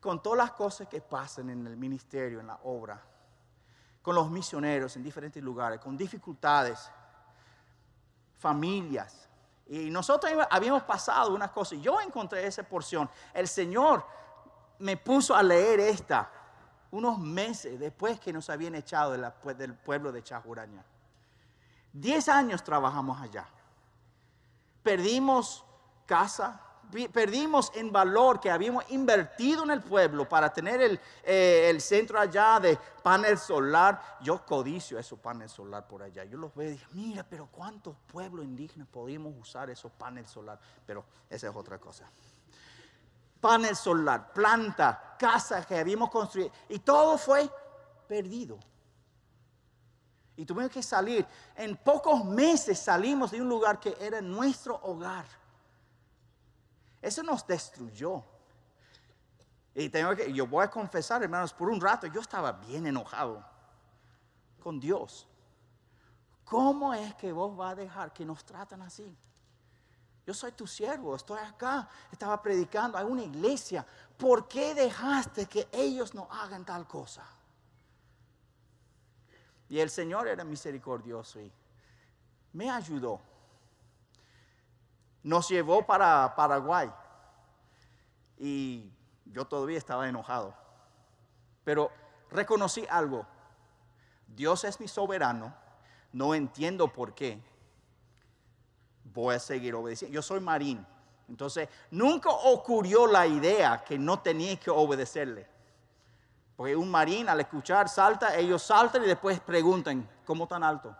con 0.00 0.22
todas 0.22 0.38
las 0.38 0.52
cosas 0.52 0.86
que 0.88 1.00
pasan 1.00 1.50
en 1.50 1.66
el 1.66 1.76
ministerio, 1.76 2.40
en 2.40 2.46
la 2.46 2.58
obra, 2.64 3.00
con 4.02 4.14
los 4.14 4.30
misioneros 4.30 4.94
en 4.96 5.02
diferentes 5.02 5.42
lugares, 5.42 5.80
con 5.80 5.96
dificultades, 5.96 6.90
familias, 8.38 9.24
y 9.66 9.88
nosotros 9.88 10.30
habíamos 10.50 10.82
pasado 10.82 11.34
una 11.34 11.50
cosa, 11.50 11.74
y 11.74 11.80
yo 11.80 12.00
encontré 12.00 12.46
esa 12.46 12.62
porción. 12.62 13.08
El 13.32 13.48
Señor 13.48 14.04
me 14.78 14.96
puso 14.96 15.34
a 15.34 15.42
leer 15.42 15.80
esta 15.80 16.30
unos 16.90 17.18
meses 17.18 17.78
después 17.78 18.20
que 18.20 18.32
nos 18.32 18.48
habían 18.50 18.76
echado 18.76 19.12
del 19.12 19.74
pueblo 19.74 20.12
de 20.12 20.22
Chajuraña. 20.22 20.84
Diez 21.92 22.28
años 22.28 22.62
trabajamos 22.62 23.20
allá. 23.20 23.46
Perdimos 24.82 25.64
casa, 26.06 26.60
perdimos 27.12 27.72
en 27.74 27.90
valor 27.90 28.38
que 28.38 28.50
habíamos 28.50 28.88
invertido 28.90 29.64
en 29.64 29.70
el 29.70 29.80
pueblo 29.80 30.28
para 30.28 30.52
tener 30.52 30.80
el, 30.82 31.00
eh, 31.24 31.68
el, 31.68 31.80
centro 31.80 32.20
allá 32.20 32.60
de 32.60 32.78
panel 33.02 33.38
solar. 33.38 34.18
Yo 34.20 34.44
codicio 34.44 34.96
esos 34.98 35.18
paneles 35.18 35.50
solar 35.50 35.88
por 35.88 36.02
allá. 36.02 36.24
Yo 36.24 36.38
los 36.38 36.54
veo 36.54 36.68
y 36.68 36.72
digo, 36.74 36.90
mira, 36.92 37.26
pero 37.28 37.48
cuántos 37.50 37.96
pueblos 38.06 38.44
indígenas 38.44 38.86
podríamos 38.86 39.34
usar 39.36 39.68
esos 39.70 39.90
paneles 39.90 40.30
solar. 40.30 40.60
Pero 40.86 41.04
esa 41.28 41.48
es 41.48 41.56
otra 41.56 41.78
cosa 41.78 42.08
panel 43.44 43.76
solar, 43.76 44.32
planta, 44.32 45.16
casa 45.18 45.66
que 45.66 45.78
habíamos 45.78 46.08
construido. 46.08 46.50
Y 46.66 46.78
todo 46.78 47.18
fue 47.18 47.46
perdido. 48.08 48.58
Y 50.34 50.46
tuvimos 50.46 50.70
que 50.70 50.82
salir. 50.82 51.26
En 51.54 51.76
pocos 51.76 52.24
meses 52.24 52.78
salimos 52.78 53.32
de 53.32 53.42
un 53.42 53.48
lugar 53.50 53.78
que 53.78 53.94
era 54.00 54.22
nuestro 54.22 54.80
hogar. 54.82 55.26
Eso 57.02 57.22
nos 57.22 57.46
destruyó. 57.46 58.24
Y 59.74 59.90
tengo 59.90 60.16
que, 60.16 60.32
yo 60.32 60.46
voy 60.46 60.64
a 60.64 60.70
confesar, 60.70 61.22
hermanos, 61.22 61.52
por 61.52 61.68
un 61.68 61.78
rato 61.78 62.06
yo 62.06 62.22
estaba 62.22 62.50
bien 62.50 62.86
enojado 62.86 63.44
con 64.58 64.80
Dios. 64.80 65.28
¿Cómo 66.46 66.94
es 66.94 67.14
que 67.16 67.30
vos 67.30 67.54
vas 67.54 67.72
a 67.72 67.74
dejar 67.74 68.10
que 68.10 68.24
nos 68.24 68.42
tratan 68.42 68.80
así? 68.80 69.14
Yo 70.26 70.32
soy 70.32 70.52
tu 70.52 70.66
siervo, 70.66 71.14
estoy 71.14 71.38
acá, 71.38 71.88
estaba 72.10 72.40
predicando, 72.40 72.96
hay 72.96 73.04
una 73.04 73.22
iglesia. 73.22 73.86
¿Por 74.16 74.48
qué 74.48 74.74
dejaste 74.74 75.46
que 75.46 75.68
ellos 75.70 76.14
no 76.14 76.28
hagan 76.30 76.64
tal 76.64 76.86
cosa? 76.86 77.26
Y 79.68 79.80
el 79.80 79.90
Señor 79.90 80.28
era 80.28 80.44
misericordioso 80.44 81.40
y 81.40 81.52
me 82.52 82.70
ayudó. 82.70 83.20
Nos 85.22 85.48
llevó 85.48 85.84
para 85.84 86.34
Paraguay 86.34 86.90
y 88.38 88.90
yo 89.26 89.44
todavía 89.46 89.78
estaba 89.78 90.08
enojado. 90.08 90.54
Pero 91.64 91.90
reconocí 92.30 92.86
algo. 92.88 93.26
Dios 94.26 94.64
es 94.64 94.80
mi 94.80 94.88
soberano, 94.88 95.54
no 96.12 96.34
entiendo 96.34 96.92
por 96.92 97.14
qué 97.14 97.42
voy 99.14 99.36
a 99.36 99.38
seguir 99.38 99.74
obedeciendo. 99.74 100.14
Yo 100.14 100.22
soy 100.22 100.40
marín. 100.40 100.84
Entonces, 101.28 101.68
nunca 101.90 102.28
ocurrió 102.30 103.06
la 103.06 103.26
idea 103.26 103.82
que 103.82 103.98
no 103.98 104.20
tenía 104.20 104.56
que 104.56 104.70
obedecerle. 104.70 105.48
Porque 106.56 106.76
un 106.76 106.90
marín 106.90 107.28
al 107.28 107.40
escuchar 107.40 107.88
salta, 107.88 108.36
ellos 108.36 108.62
saltan 108.62 109.02
y 109.04 109.06
después 109.06 109.40
preguntan, 109.40 110.08
¿cómo 110.26 110.46
tan 110.46 110.62
alto? 110.62 110.94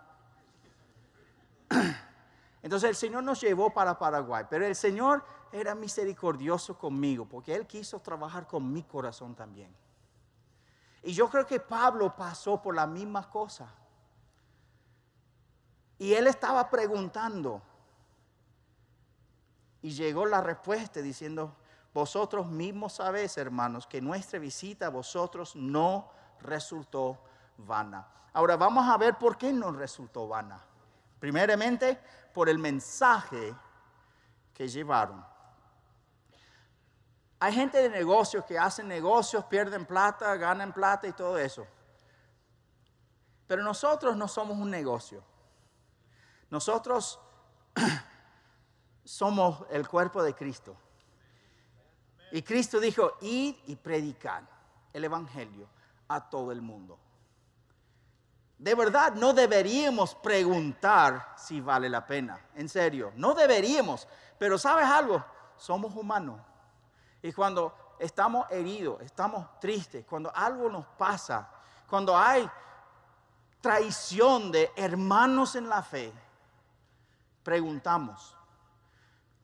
Entonces 2.62 2.88
el 2.88 2.97
Señor 2.97 3.23
nos 3.23 3.40
llevó 3.40 3.71
para 3.71 3.99
Paraguay, 3.99 4.44
pero 4.49 4.64
el 4.64 4.75
Señor 4.75 5.23
era 5.52 5.75
misericordioso 5.75 6.78
conmigo 6.78 7.26
porque 7.26 7.54
Él 7.54 7.66
quiso 7.66 8.00
trabajar 8.00 8.47
con 8.47 8.73
mi 8.73 8.83
corazón 8.83 9.35
también. 9.35 9.75
Y 11.04 11.12
yo 11.12 11.28
creo 11.28 11.47
que 11.47 11.61
Pablo 11.61 12.16
pasó 12.16 12.61
por 12.61 12.75
la 12.75 12.87
misma 12.87 13.28
cosa. 13.28 13.68
Y 15.99 16.14
él 16.14 16.26
estaba 16.26 16.68
preguntando, 16.71 17.62
y 19.84 19.90
llegó 19.90 20.24
la 20.24 20.40
respuesta 20.40 21.02
diciendo, 21.02 21.54
vosotros 21.92 22.46
mismos 22.46 22.94
sabéis, 22.94 23.36
hermanos, 23.36 23.86
que 23.86 24.00
nuestra 24.00 24.38
visita 24.38 24.86
a 24.86 24.88
vosotros 24.88 25.54
no 25.56 26.10
resultó 26.40 27.18
vana. 27.58 28.08
Ahora 28.32 28.56
vamos 28.56 28.88
a 28.88 28.96
ver 28.96 29.18
por 29.18 29.36
qué 29.36 29.52
no 29.52 29.72
resultó 29.72 30.26
vana. 30.26 30.58
Primeramente, 31.20 32.00
por 32.32 32.48
el 32.48 32.58
mensaje 32.58 33.54
que 34.54 34.68
llevaron. 34.68 35.22
Hay 37.38 37.52
gente 37.52 37.76
de 37.76 37.90
negocios 37.90 38.42
que 38.46 38.58
hacen 38.58 38.88
negocios, 38.88 39.44
pierden 39.44 39.84
plata, 39.84 40.34
ganan 40.36 40.72
plata 40.72 41.06
y 41.06 41.12
todo 41.12 41.36
eso. 41.36 41.66
Pero 43.46 43.62
nosotros 43.62 44.16
no 44.16 44.28
somos 44.28 44.56
un 44.56 44.70
negocio. 44.70 45.22
Nosotros 46.48 47.20
somos 49.04 49.64
el 49.70 49.87
cuerpo 49.87 50.23
de 50.23 50.34
Cristo. 50.34 50.76
Y 52.32 52.42
Cristo 52.42 52.80
dijo, 52.80 53.12
id 53.20 53.54
y 53.66 53.76
predicar 53.76 54.42
el 54.92 55.04
Evangelio 55.04 55.68
a 56.08 56.28
todo 56.28 56.50
el 56.50 56.62
mundo. 56.62 56.99
De 58.58 58.75
verdad, 58.75 59.14
no 59.14 59.32
deberíamos 59.32 60.14
preguntar 60.14 61.34
si 61.37 61.61
vale 61.61 61.88
la 61.88 62.06
pena. 62.06 62.40
En 62.54 62.68
serio, 62.68 63.12
no 63.16 63.34
deberíamos. 63.34 64.08
Pero 64.38 64.58
sabes 64.58 64.87
algo, 64.87 65.25
somos 65.56 65.94
humanos. 65.94 66.40
Y 67.23 67.32
cuando 67.32 67.75
estamos 67.99 68.50
heridos, 68.50 69.00
estamos 69.02 69.61
tristes, 69.61 70.04
cuando 70.04 70.34
algo 70.34 70.68
nos 70.68 70.87
pasa, 70.87 71.49
cuando 71.88 72.16
hay 72.16 72.49
traición 73.61 74.52
de 74.52 74.70
hermanos 74.76 75.54
en 75.56 75.68
la 75.68 75.82
fe, 75.82 76.12
preguntamos, 77.42 78.33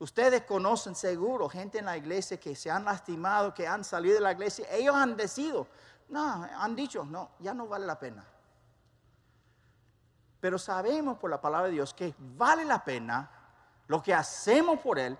Ustedes 0.01 0.45
conocen 0.45 0.95
seguro 0.95 1.47
gente 1.47 1.77
en 1.77 1.85
la 1.85 1.95
iglesia 1.95 2.39
que 2.39 2.55
se 2.55 2.71
han 2.71 2.83
lastimado, 2.83 3.53
que 3.53 3.67
han 3.67 3.83
salido 3.83 4.15
de 4.15 4.21
la 4.21 4.31
iglesia. 4.31 4.65
Ellos 4.71 4.95
han 4.95 5.15
decidido, 5.15 5.67
no, 6.09 6.43
han 6.57 6.75
dicho, 6.75 7.05
no, 7.05 7.29
ya 7.37 7.53
no 7.53 7.67
vale 7.67 7.85
la 7.85 7.99
pena. 7.99 8.25
Pero 10.39 10.57
sabemos 10.57 11.19
por 11.19 11.29
la 11.29 11.39
palabra 11.39 11.67
de 11.67 11.73
Dios 11.73 11.93
que 11.93 12.15
vale 12.17 12.65
la 12.65 12.83
pena 12.83 13.29
lo 13.85 14.01
que 14.01 14.11
hacemos 14.11 14.79
por 14.79 14.97
Él, 14.97 15.15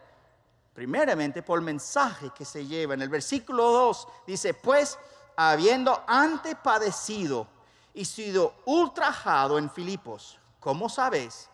primeramente 0.74 1.44
por 1.44 1.60
el 1.60 1.66
mensaje 1.66 2.32
que 2.36 2.44
se 2.44 2.66
lleva. 2.66 2.96
En 2.96 3.04
el 3.04 3.10
versículo 3.10 3.72
2 3.72 4.08
dice, 4.26 4.56
pues 4.56 4.98
habiendo 5.36 6.04
antes 6.08 6.56
padecido 6.56 7.46
y 7.94 8.04
sido 8.04 8.56
ultrajado 8.66 9.60
en 9.60 9.70
Filipos, 9.70 10.40
como 10.60 10.90
sabéis, 10.90 11.51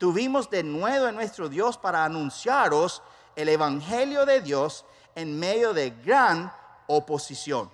tuvimos 0.00 0.48
de 0.48 0.62
nuevo 0.62 1.04
a 1.04 1.12
nuestro 1.12 1.50
Dios 1.50 1.76
para 1.76 2.06
anunciaros 2.06 3.02
el 3.36 3.50
Evangelio 3.50 4.24
de 4.24 4.40
Dios 4.40 4.86
en 5.14 5.38
medio 5.38 5.74
de 5.74 5.90
gran 5.90 6.50
oposición. 6.86 7.70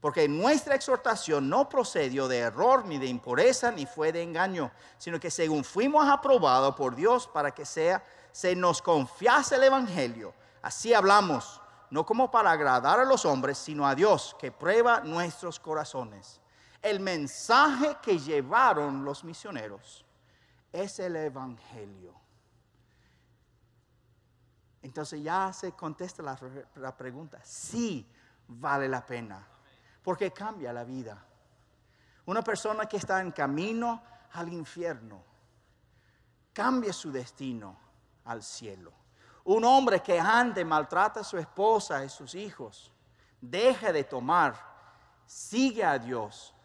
Porque 0.00 0.26
nuestra 0.26 0.74
exhortación 0.74 1.48
no 1.48 1.68
procedió 1.68 2.26
de 2.26 2.38
error, 2.38 2.84
ni 2.86 2.98
de 2.98 3.06
impureza, 3.06 3.70
ni 3.70 3.86
fue 3.86 4.10
de 4.10 4.24
engaño, 4.24 4.72
sino 4.98 5.20
que 5.20 5.30
según 5.30 5.62
fuimos 5.62 6.08
aprobados 6.08 6.74
por 6.74 6.96
Dios 6.96 7.28
para 7.28 7.54
que 7.54 7.64
sea, 7.64 8.02
se 8.32 8.56
nos 8.56 8.82
confiase 8.82 9.54
el 9.54 9.62
Evangelio. 9.62 10.34
Así 10.60 10.92
hablamos, 10.92 11.60
no 11.88 12.04
como 12.04 12.32
para 12.32 12.50
agradar 12.50 12.98
a 12.98 13.04
los 13.04 13.24
hombres, 13.24 13.58
sino 13.58 13.86
a 13.86 13.94
Dios, 13.94 14.34
que 14.40 14.50
prueba 14.50 15.02
nuestros 15.02 15.60
corazones. 15.60 16.40
El 16.82 16.98
mensaje 16.98 17.96
que 18.02 18.18
llevaron 18.18 19.04
los 19.04 19.22
misioneros 19.22 20.05
es 20.82 20.98
el 20.98 21.16
Evangelio. 21.16 22.14
Entonces 24.82 25.22
ya 25.22 25.52
se 25.52 25.72
contesta 25.72 26.22
la, 26.22 26.96
pregunta, 26.96 27.40
sí 27.42 28.08
vale 28.46 28.88
la 28.88 29.04
pena, 29.04 29.44
porque 30.02 30.32
cambia 30.32 30.72
la 30.72 30.84
vida. 30.84 31.24
Una 32.26 32.42
persona 32.42 32.86
que 32.86 32.96
está 32.96 33.20
en 33.20 33.32
camino 33.32 34.02
al 34.32 34.52
infierno, 34.52 35.24
cambia 36.52 36.92
su 36.92 37.10
destino 37.10 37.76
al 38.24 38.42
cielo. 38.42 38.92
Un 39.44 39.64
hombre 39.64 40.00
que 40.00 40.20
antes 40.20 40.64
maltrata 40.64 41.20
a 41.20 41.24
su 41.24 41.36
esposa 41.36 42.04
y 42.04 42.08
sus 42.08 42.34
hijos, 42.34 42.92
deja 43.40 43.92
de 43.92 44.04
tomar, 44.04 44.54
sigue 45.26 45.84
a 45.84 45.98
Dios, 45.98 46.55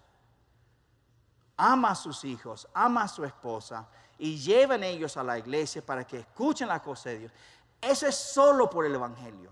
ama 1.61 1.91
a 1.91 1.95
sus 1.95 2.25
hijos, 2.25 2.67
ama 2.73 3.03
a 3.03 3.07
su 3.07 3.23
esposa 3.23 3.87
y 4.17 4.39
llevan 4.39 4.83
ellos 4.83 5.15
a 5.15 5.23
la 5.23 5.37
iglesia 5.37 5.85
para 5.85 6.05
que 6.05 6.17
escuchen 6.17 6.67
la 6.67 6.81
cosa 6.81 7.09
de 7.09 7.19
Dios. 7.19 7.31
Eso 7.79 8.07
es 8.07 8.15
solo 8.15 8.67
por 8.67 8.83
el 8.83 8.95
Evangelio. 8.95 9.51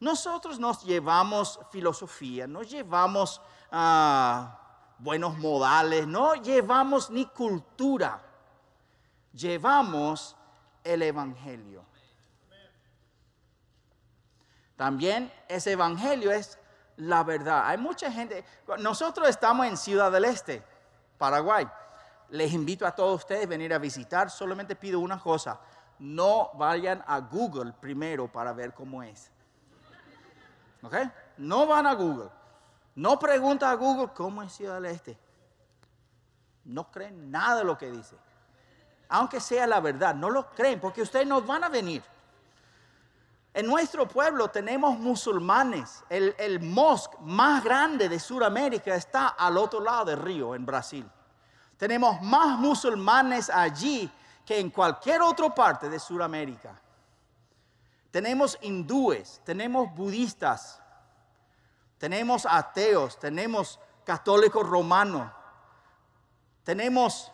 Nosotros 0.00 0.58
nos 0.58 0.82
llevamos 0.82 1.60
filosofía, 1.70 2.46
no 2.46 2.62
llevamos 2.62 3.42
ah, 3.70 4.58
buenos 4.98 5.36
modales, 5.36 6.06
no 6.06 6.36
llevamos 6.36 7.10
ni 7.10 7.26
cultura, 7.26 8.22
llevamos 9.34 10.34
el 10.82 11.02
Evangelio. 11.02 11.84
También 14.74 15.30
ese 15.48 15.72
Evangelio 15.72 16.32
es 16.32 16.58
la 16.96 17.22
verdad. 17.24 17.64
Hay 17.66 17.76
mucha 17.76 18.10
gente, 18.10 18.42
nosotros 18.78 19.28
estamos 19.28 19.66
en 19.66 19.76
Ciudad 19.76 20.10
del 20.10 20.24
Este, 20.24 20.64
Paraguay. 21.24 21.66
Les 22.28 22.52
invito 22.52 22.86
a 22.86 22.94
todos 22.94 23.20
ustedes 23.20 23.46
a 23.46 23.48
venir 23.48 23.72
a 23.72 23.78
visitar, 23.78 24.30
solamente 24.30 24.76
pido 24.76 25.00
una 25.00 25.18
cosa, 25.18 25.58
no 25.98 26.50
vayan 26.54 27.02
a 27.06 27.20
Google 27.20 27.72
primero 27.72 28.30
para 28.30 28.52
ver 28.52 28.74
cómo 28.74 29.02
es. 29.02 29.30
¿Ok? 30.82 30.96
No 31.38 31.66
van 31.66 31.86
a 31.86 31.94
Google. 31.94 32.28
No 32.94 33.18
preguntan 33.18 33.70
a 33.70 33.74
Google 33.74 34.12
cómo 34.14 34.42
es 34.42 34.52
Ciudad 34.52 34.74
del 34.74 34.86
Este. 34.86 35.18
No 36.64 36.90
creen 36.90 37.30
nada 37.30 37.60
de 37.60 37.64
lo 37.64 37.78
que 37.78 37.90
dice. 37.90 38.16
Aunque 39.08 39.40
sea 39.40 39.66
la 39.66 39.80
verdad, 39.80 40.14
no 40.14 40.28
lo 40.28 40.50
creen 40.50 40.78
porque 40.78 41.00
ustedes 41.00 41.26
no 41.26 41.40
van 41.40 41.64
a 41.64 41.70
venir. 41.70 42.02
En 43.54 43.66
nuestro 43.66 44.08
pueblo 44.08 44.48
tenemos 44.48 44.98
musulmanes. 44.98 46.02
El, 46.10 46.34
el 46.38 46.58
mosque 46.60 47.16
más 47.20 47.62
grande 47.62 48.08
de 48.08 48.18
Sudamérica 48.18 48.96
está 48.96 49.28
al 49.28 49.56
otro 49.56 49.80
lado 49.80 50.06
del 50.06 50.18
río, 50.18 50.56
en 50.56 50.66
Brasil. 50.66 51.08
Tenemos 51.76 52.20
más 52.20 52.58
musulmanes 52.58 53.48
allí 53.48 54.10
que 54.44 54.58
en 54.58 54.70
cualquier 54.70 55.22
otra 55.22 55.54
parte 55.54 55.88
de 55.88 56.00
Sudamérica. 56.00 56.80
Tenemos 58.10 58.58
hindúes, 58.60 59.40
tenemos 59.44 59.94
budistas, 59.94 60.80
tenemos 61.98 62.46
ateos, 62.46 63.18
tenemos 63.18 63.78
católicos 64.04 64.68
romanos, 64.68 65.30
tenemos 66.62 67.32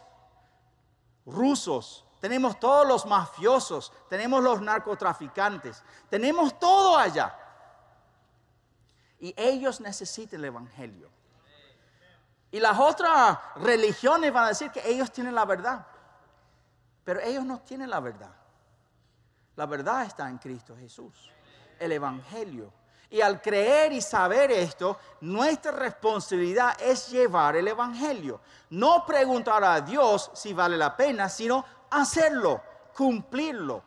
rusos, 1.26 2.04
tenemos 2.20 2.60
todos 2.60 2.86
los 2.86 3.06
mafiosos, 3.06 3.92
tenemos 4.08 4.42
los 4.42 4.60
narcotraficantes, 4.60 5.82
tenemos 6.08 6.58
todo 6.58 6.96
allá. 6.96 7.34
Y 9.18 9.34
ellos 9.36 9.80
necesitan 9.80 10.40
el 10.40 10.46
Evangelio. 10.46 11.10
Y 12.50 12.60
las 12.60 12.78
otras 12.78 13.38
religiones 13.56 14.32
van 14.32 14.44
a 14.44 14.48
decir 14.48 14.70
que 14.70 14.86
ellos 14.88 15.10
tienen 15.12 15.34
la 15.34 15.44
verdad. 15.44 15.86
Pero 17.04 17.20
ellos 17.20 17.44
no 17.44 17.60
tienen 17.60 17.90
la 17.90 18.00
verdad. 18.00 18.32
La 19.56 19.66
verdad 19.66 20.04
está 20.04 20.28
en 20.28 20.38
Cristo 20.38 20.76
Jesús. 20.76 21.30
El 21.78 21.92
Evangelio. 21.92 22.72
Y 23.10 23.20
al 23.20 23.42
creer 23.42 23.92
y 23.92 24.00
saber 24.00 24.52
esto, 24.52 24.98
nuestra 25.20 25.72
responsabilidad 25.72 26.80
es 26.80 27.10
llevar 27.10 27.56
el 27.56 27.66
Evangelio. 27.66 28.40
No 28.70 29.04
preguntar 29.04 29.64
a 29.64 29.80
Dios 29.80 30.30
si 30.34 30.52
vale 30.52 30.76
la 30.76 30.96
pena, 30.96 31.28
sino 31.28 31.64
hacerlo, 31.90 32.62
cumplirlo. 32.96 33.82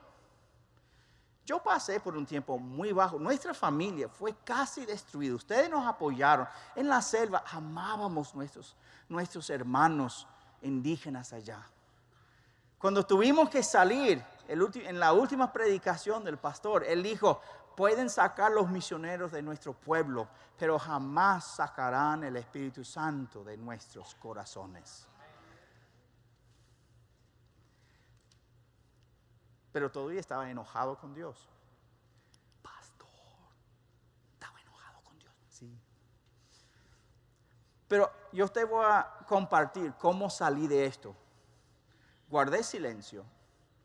Yo 1.45 1.61
pasé 1.61 1.99
por 1.99 2.15
un 2.15 2.25
tiempo 2.25 2.57
muy 2.57 2.93
bajo. 2.93 3.19
Nuestra 3.19 3.53
familia 3.53 4.07
fue 4.07 4.33
casi 4.45 4.85
destruida. 4.85 5.35
Ustedes 5.35 5.69
nos 5.69 5.85
apoyaron. 5.85 6.47
En 6.75 6.87
la 6.87 7.01
selva 7.01 7.43
amábamos 7.51 8.33
nuestros, 8.33 8.75
nuestros 9.09 9.49
hermanos 9.49 10.25
indígenas 10.61 11.33
allá. 11.33 11.61
Cuando 12.77 13.05
tuvimos 13.05 13.49
que 13.49 13.63
salir, 13.63 14.23
en 14.47 14.99
la 14.99 15.13
última 15.13 15.51
predicación 15.51 16.23
del 16.23 16.37
pastor, 16.37 16.83
él 16.85 17.03
dijo, 17.03 17.41
pueden 17.75 18.09
sacar 18.09 18.51
los 18.51 18.69
misioneros 18.69 19.31
de 19.31 19.41
nuestro 19.41 19.73
pueblo, 19.73 20.27
pero 20.57 20.77
jamás 20.77 21.55
sacarán 21.55 22.23
el 22.23 22.37
Espíritu 22.37 22.83
Santo 22.83 23.43
de 23.43 23.57
nuestros 23.57 24.15
corazones. 24.15 25.07
Pero 29.73 29.91
todavía 29.91 30.19
estaba 30.19 30.49
enojado 30.49 30.97
con 30.97 31.13
Dios. 31.13 31.49
Pastor, 32.61 33.09
estaba 34.31 34.61
enojado 34.61 35.01
con 35.01 35.17
Dios. 35.17 35.33
Sí. 35.49 35.75
Pero 37.87 38.09
yo 38.31 38.47
te 38.47 38.63
voy 38.63 38.85
a 38.87 39.25
compartir 39.27 39.93
cómo 39.95 40.29
salí 40.29 40.67
de 40.67 40.85
esto. 40.85 41.15
Guardé 42.29 42.63
silencio. 42.63 43.25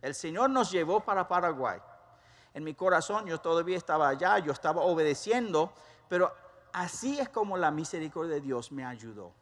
El 0.02 0.14
Señor 0.14 0.50
nos 0.50 0.70
llevó 0.70 1.00
para 1.00 1.26
Paraguay. 1.26 1.80
En 2.52 2.64
mi 2.64 2.74
corazón 2.74 3.26
yo 3.26 3.40
todavía 3.40 3.76
estaba 3.76 4.08
allá, 4.08 4.38
yo 4.38 4.52
estaba 4.52 4.82
obedeciendo, 4.82 5.72
pero 6.08 6.32
así 6.72 7.18
es 7.18 7.30
como 7.30 7.56
la 7.56 7.70
misericordia 7.70 8.34
de 8.34 8.40
Dios 8.42 8.70
me 8.72 8.84
ayudó. 8.84 9.32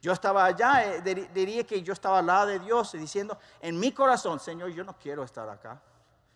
Yo 0.00 0.12
estaba 0.12 0.46
allá, 0.46 0.96
eh, 0.96 1.02
diría 1.34 1.64
que 1.64 1.82
yo 1.82 1.92
estaba 1.92 2.20
al 2.20 2.26
lado 2.26 2.46
de 2.46 2.58
Dios 2.58 2.92
diciendo, 2.92 3.38
en 3.60 3.78
mi 3.78 3.92
corazón, 3.92 4.40
Señor, 4.40 4.70
yo 4.70 4.82
no 4.82 4.96
quiero 4.98 5.22
estar 5.22 5.48
acá. 5.48 5.80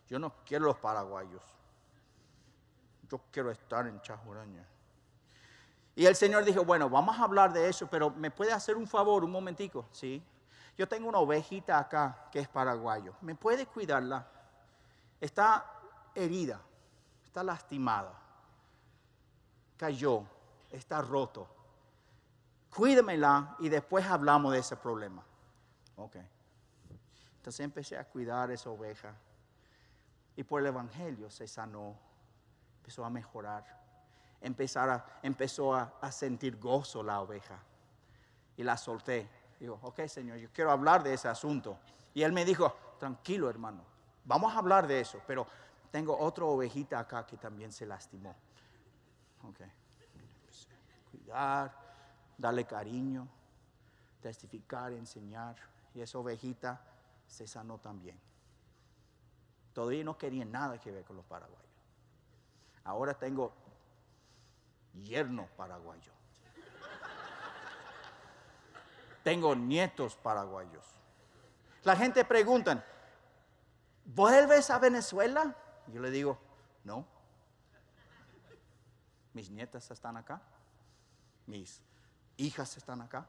Yo 0.07 0.19
no 0.19 0.35
quiero 0.45 0.67
los 0.67 0.77
paraguayos. 0.77 1.43
Yo 3.09 3.21
quiero 3.31 3.51
estar 3.51 3.87
en 3.87 4.01
Chajuraña. 4.03 4.67
Y 5.97 6.05
el 6.05 6.15
Señor 6.15 6.45
dijo, 6.45 6.65
bueno, 6.65 6.91
vamos 6.91 7.19
a 7.19 7.23
hablar 7.23 7.53
de 7.55 7.69
eso, 7.69 7.87
pero 7.87 8.11
¿me 8.11 8.31
puede 8.31 8.53
hacer 8.53 8.77
un 8.77 8.87
favor, 8.87 9.25
un 9.25 9.31
momentico? 9.31 9.87
Sí. 9.93 10.23
Yo 10.77 10.87
tengo 10.87 11.09
una 11.09 11.19
ovejita 11.19 11.79
acá 11.79 12.29
que 12.31 12.41
es 12.41 12.49
paraguayo. 12.49 13.15
¿Me 13.23 13.35
puede 13.35 13.65
cuidarla? 13.65 14.27
Está 15.21 15.65
herida, 16.15 16.61
está 17.25 17.43
lastimada, 17.43 18.13
cayó, 19.79 20.25
está 20.71 21.01
roto 21.01 21.49
cuídemela 22.75 23.57
y 23.61 23.69
después 23.69 24.05
hablamos 24.07 24.53
de 24.53 24.59
ese 24.59 24.77
problema. 24.77 25.25
Ok. 25.97 26.17
Entonces 27.37 27.61
empecé 27.61 27.97
a 27.97 28.05
cuidar 28.05 28.51
esa 28.51 28.71
oveja. 28.71 29.15
Y 30.37 30.43
por 30.43 30.61
el 30.61 30.67
Evangelio 30.67 31.31
se 31.31 31.47
sanó, 31.47 31.97
empezó 32.79 33.05
a 33.05 33.11
mejorar, 33.11 33.65
empezó 34.41 35.75
a, 35.75 35.95
a 36.01 36.11
sentir 36.11 36.59
gozo 36.59 37.03
la 37.03 37.21
oveja. 37.21 37.59
Y 38.57 38.63
la 38.65 38.77
solté. 38.77 39.29
Digo, 39.61 39.79
ok 39.83 40.07
Señor, 40.07 40.39
yo 40.39 40.49
quiero 40.53 40.71
hablar 40.71 41.03
de 41.03 41.15
ese 41.15 41.29
asunto. 41.29 41.79
Y 42.13 42.23
él 42.23 42.33
me 42.33 42.45
dijo, 42.45 42.77
tranquilo 42.99 43.49
hermano, 43.49 43.85
vamos 44.25 44.53
a 44.53 44.59
hablar 44.59 44.87
de 44.87 45.01
eso, 45.01 45.21
pero 45.27 45.47
tengo 45.91 46.19
otra 46.19 46.45
ovejita 46.45 46.99
acá 46.99 47.25
que 47.25 47.37
también 47.37 47.71
se 47.71 47.87
lastimó. 47.87 48.35
Ok. 49.45 49.61
Cuidar 51.11 51.84
darle 52.39 52.65
cariño, 52.65 53.29
testificar, 54.21 54.93
enseñar. 54.93 55.57
Y 55.95 56.01
esa 56.01 56.19
ovejita 56.19 56.81
se 57.27 57.47
sanó 57.47 57.79
también. 57.79 58.19
Todavía 59.73 60.05
no 60.05 60.17
quería 60.17 60.45
nada 60.45 60.79
que 60.81 60.91
ver 60.91 61.05
con 61.05 61.17
los 61.17 61.25
paraguayos. 61.25 61.63
Ahora 62.85 63.15
tengo 63.15 63.53
yerno 64.95 65.49
paraguayo. 65.57 66.13
tengo 69.23 69.55
nietos 69.57 70.17
paraguayos. 70.17 70.85
La 71.83 71.97
gente 71.97 72.25
pregunta, 72.25 72.85
¿vuelves 74.05 74.71
a 74.71 74.79
Venezuela? 74.79 75.57
Yo 75.89 76.01
le 76.01 76.11
digo, 76.11 76.39
no. 76.85 77.07
Mis 79.33 79.51
nietas 79.51 79.91
están 79.91 80.17
acá. 80.17 80.41
Mis 81.47 81.83
hijas 82.37 82.77
están 82.77 83.01
acá. 83.01 83.27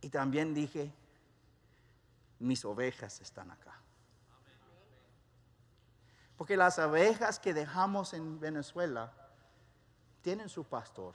Y 0.00 0.08
también 0.08 0.54
dije, 0.54 0.92
mis 2.38 2.64
ovejas 2.64 3.20
están 3.20 3.50
acá. 3.50 3.80
Porque 6.36 6.56
las 6.56 6.78
ovejas 6.78 7.38
que 7.38 7.54
dejamos 7.54 8.12
en 8.12 8.38
Venezuela 8.38 9.12
tienen 10.20 10.48
su 10.48 10.64
pastor. 10.64 11.14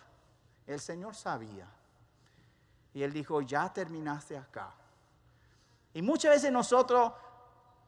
El 0.66 0.80
Señor 0.80 1.16
sabía. 1.16 1.68
Y 2.94 3.04
Él 3.04 3.14
dijo, 3.14 3.42
ya 3.42 3.72
terminaste 3.72 4.38
acá. 4.38 4.74
Y 5.94 6.02
muchas 6.02 6.32
veces 6.32 6.52
nosotros, 6.52 7.12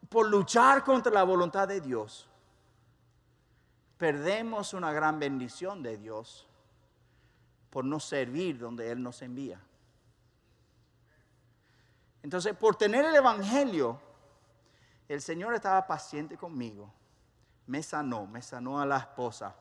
por 0.09 0.29
luchar 0.29 0.83
contra 0.83 1.11
la 1.11 1.23
voluntad 1.23 1.67
de 1.67 1.81
Dios, 1.81 2.27
perdemos 3.97 4.73
una 4.73 4.91
gran 4.91 5.19
bendición 5.19 5.81
de 5.81 5.97
Dios 5.97 6.47
por 7.73 7.83
no 7.83 7.99
servir 7.99 8.59
donde 8.59 8.91
Él 8.91 9.01
nos 9.01 9.23
envía. 9.23 9.59
Entonces, 12.21 12.55
por 12.55 12.75
tener 12.75 13.03
el 13.03 13.15
Evangelio, 13.15 13.99
el 15.09 15.19
Señor 15.19 15.55
estaba 15.55 15.88
paciente 15.88 16.38
conmigo. 16.38 16.93
Me 17.65 17.81
sanó, 17.81 18.27
me 18.27 18.43
sanó 18.43 18.79
a 18.79 18.86
la 18.86 18.99
esposa. 18.99 19.55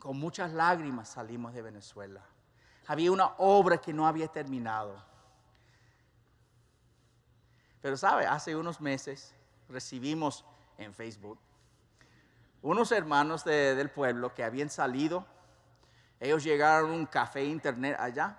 Con 0.00 0.18
muchas 0.18 0.52
lágrimas 0.52 1.10
salimos 1.10 1.54
de 1.54 1.62
Venezuela. 1.62 2.24
Había 2.88 3.12
una 3.12 3.34
obra 3.38 3.78
que 3.78 3.92
no 3.92 4.04
había 4.04 4.26
terminado. 4.26 5.00
Pero 7.80 7.96
sabe, 7.96 8.26
hace 8.26 8.56
unos 8.56 8.80
meses 8.80 9.32
recibimos 9.68 10.44
en 10.76 10.92
Facebook 10.92 11.38
unos 12.62 12.92
hermanos 12.92 13.44
del 13.44 13.90
pueblo 13.90 14.34
que 14.34 14.44
habían 14.44 14.70
salido. 14.70 15.26
Ellos 16.22 16.44
llegaron 16.44 16.92
a 16.92 16.94
un 16.94 17.06
café 17.06 17.44
internet 17.44 17.96
allá 17.98 18.38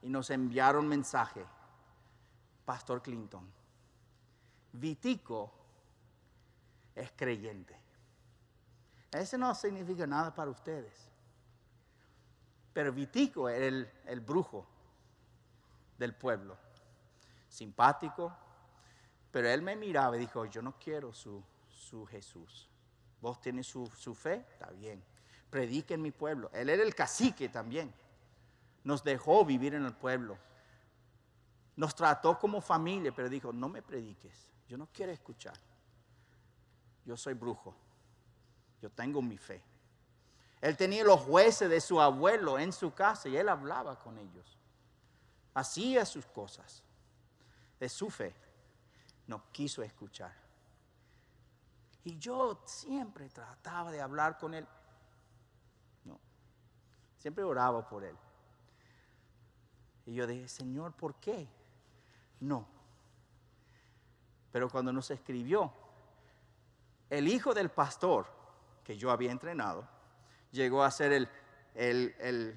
y 0.00 0.08
nos 0.08 0.30
enviaron 0.30 0.86
mensaje. 0.86 1.44
Pastor 2.64 3.02
Clinton, 3.02 3.52
Vitico 4.70 5.52
es 6.94 7.10
creyente. 7.16 7.76
Ese 9.10 9.36
no 9.36 9.52
significa 9.56 10.06
nada 10.06 10.32
para 10.32 10.52
ustedes. 10.52 11.10
Pero 12.72 12.92
Vitico 12.92 13.48
era 13.48 13.66
el, 13.66 13.90
el 14.04 14.20
brujo 14.20 14.64
del 15.98 16.14
pueblo. 16.14 16.56
Simpático. 17.48 18.32
Pero 19.32 19.48
él 19.48 19.62
me 19.62 19.74
miraba 19.74 20.16
y 20.16 20.20
dijo, 20.20 20.44
yo 20.44 20.62
no 20.62 20.78
quiero 20.78 21.12
su, 21.12 21.42
su 21.66 22.06
Jesús. 22.06 22.70
Vos 23.20 23.40
tienes 23.40 23.66
su, 23.66 23.84
su 23.88 24.14
fe, 24.14 24.46
está 24.52 24.70
bien. 24.70 25.02
Predique 25.50 25.94
en 25.94 26.02
mi 26.02 26.10
pueblo. 26.10 26.50
Él 26.52 26.68
era 26.68 26.82
el 26.82 26.94
cacique 26.94 27.48
también. 27.48 27.92
Nos 28.84 29.02
dejó 29.02 29.44
vivir 29.44 29.74
en 29.74 29.84
el 29.84 29.94
pueblo. 29.94 30.38
Nos 31.76 31.94
trató 31.94 32.38
como 32.38 32.60
familia, 32.60 33.12
pero 33.14 33.28
dijo, 33.28 33.52
no 33.52 33.68
me 33.68 33.82
prediques. 33.82 34.48
Yo 34.68 34.76
no 34.76 34.88
quiero 34.92 35.12
escuchar. 35.12 35.56
Yo 37.04 37.16
soy 37.16 37.34
brujo. 37.34 37.74
Yo 38.82 38.90
tengo 38.90 39.22
mi 39.22 39.38
fe. 39.38 39.62
Él 40.60 40.76
tenía 40.76 41.04
los 41.04 41.20
jueces 41.20 41.68
de 41.68 41.80
su 41.80 42.00
abuelo 42.00 42.58
en 42.58 42.72
su 42.72 42.92
casa 42.92 43.28
y 43.28 43.36
él 43.36 43.48
hablaba 43.48 43.98
con 43.98 44.18
ellos. 44.18 44.58
Hacía 45.54 46.04
sus 46.04 46.26
cosas 46.26 46.82
de 47.78 47.88
su 47.88 48.10
fe. 48.10 48.34
No 49.26 49.42
quiso 49.52 49.82
escuchar. 49.82 50.34
Y 52.04 52.18
yo 52.18 52.62
siempre 52.64 53.28
trataba 53.28 53.90
de 53.90 54.00
hablar 54.00 54.38
con 54.38 54.54
él. 54.54 54.66
Siempre 57.18 57.44
oraba 57.44 57.88
por 57.88 58.04
él. 58.04 58.16
Y 60.06 60.14
yo 60.14 60.26
dije, 60.26 60.48
Señor, 60.48 60.92
¿por 60.92 61.14
qué? 61.16 61.48
No. 62.40 62.66
Pero 64.52 64.70
cuando 64.70 64.92
nos 64.92 65.10
escribió, 65.10 65.72
el 67.10 67.28
hijo 67.28 67.54
del 67.54 67.70
pastor 67.70 68.26
que 68.84 68.96
yo 68.96 69.10
había 69.10 69.32
entrenado, 69.32 69.86
llegó 70.52 70.84
a 70.84 70.90
ser 70.90 71.12
el, 71.12 71.28
el, 71.74 72.56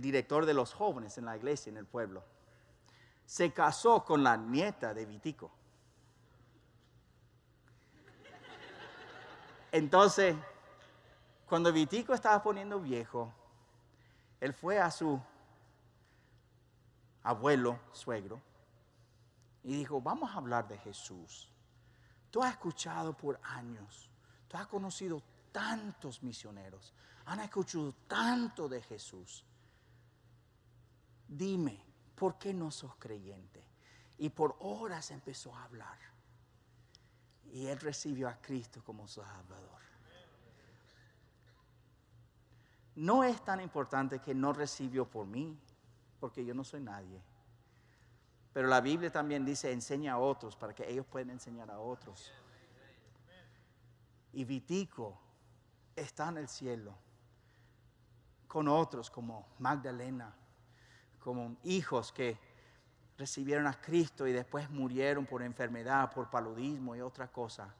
director 0.00 0.46
de 0.46 0.54
los 0.54 0.72
jóvenes 0.74 1.16
en 1.16 1.24
la 1.24 1.36
iglesia, 1.36 1.70
en 1.70 1.76
el 1.76 1.86
pueblo. 1.86 2.24
Se 3.24 3.52
casó 3.52 4.04
con 4.04 4.24
la 4.24 4.36
nieta 4.36 4.92
de 4.92 5.06
Vitico. 5.06 5.52
Entonces, 9.72 10.34
cuando 11.50 11.72
Vitico 11.72 12.14
estaba 12.14 12.40
poniendo 12.40 12.78
viejo, 12.78 13.34
él 14.40 14.54
fue 14.54 14.78
a 14.78 14.88
su 14.88 15.20
abuelo, 17.24 17.80
suegro, 17.92 18.40
y 19.64 19.78
dijo, 19.78 20.00
vamos 20.00 20.30
a 20.30 20.34
hablar 20.34 20.68
de 20.68 20.78
Jesús. 20.78 21.50
Tú 22.30 22.40
has 22.40 22.52
escuchado 22.52 23.16
por 23.16 23.40
años, 23.42 24.08
tú 24.46 24.58
has 24.58 24.68
conocido 24.68 25.20
tantos 25.50 26.22
misioneros, 26.22 26.94
han 27.26 27.40
escuchado 27.40 27.92
tanto 28.06 28.68
de 28.68 28.80
Jesús. 28.82 29.44
Dime, 31.26 31.84
¿por 32.14 32.38
qué 32.38 32.54
no 32.54 32.70
sos 32.70 32.94
creyente? 32.94 33.64
Y 34.18 34.28
por 34.28 34.54
horas 34.60 35.10
empezó 35.10 35.52
a 35.56 35.64
hablar. 35.64 35.98
Y 37.52 37.66
él 37.66 37.80
recibió 37.80 38.28
a 38.28 38.40
Cristo 38.40 38.84
como 38.84 39.08
su 39.08 39.20
Salvador. 39.20 39.89
No 43.00 43.24
es 43.24 43.42
tan 43.42 43.62
importante 43.62 44.18
que 44.18 44.34
no 44.34 44.52
recibió 44.52 45.08
por 45.08 45.24
mí, 45.24 45.58
porque 46.20 46.44
yo 46.44 46.52
no 46.52 46.62
soy 46.62 46.82
nadie. 46.82 47.18
Pero 48.52 48.68
la 48.68 48.82
Biblia 48.82 49.10
también 49.10 49.42
dice, 49.42 49.72
enseña 49.72 50.12
a 50.12 50.18
otros 50.18 50.54
para 50.54 50.74
que 50.74 50.86
ellos 50.86 51.06
puedan 51.06 51.30
enseñar 51.30 51.70
a 51.70 51.78
otros. 51.78 52.30
Y 54.34 54.44
Vitico 54.44 55.18
está 55.96 56.28
en 56.28 56.36
el 56.36 56.48
cielo 56.48 56.94
con 58.46 58.68
otros 58.68 59.10
como 59.10 59.48
Magdalena, 59.60 60.34
como 61.20 61.56
hijos 61.64 62.12
que 62.12 62.38
recibieron 63.16 63.66
a 63.66 63.80
Cristo 63.80 64.26
y 64.26 64.32
después 64.32 64.68
murieron 64.68 65.24
por 65.24 65.42
enfermedad, 65.42 66.12
por 66.12 66.28
paludismo 66.28 66.94
y 66.94 67.00
otra 67.00 67.28
cosa. 67.28 67.74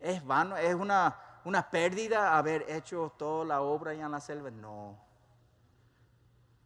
¿Es 0.00 0.24
vano? 0.24 0.56
¿Es 0.56 0.74
una, 0.74 1.27
una 1.48 1.70
pérdida 1.70 2.36
haber 2.36 2.66
hecho 2.68 3.10
toda 3.16 3.42
la 3.42 3.62
obra 3.62 3.92
allá 3.92 4.04
en 4.04 4.12
la 4.12 4.20
selva? 4.20 4.50
No. 4.50 4.98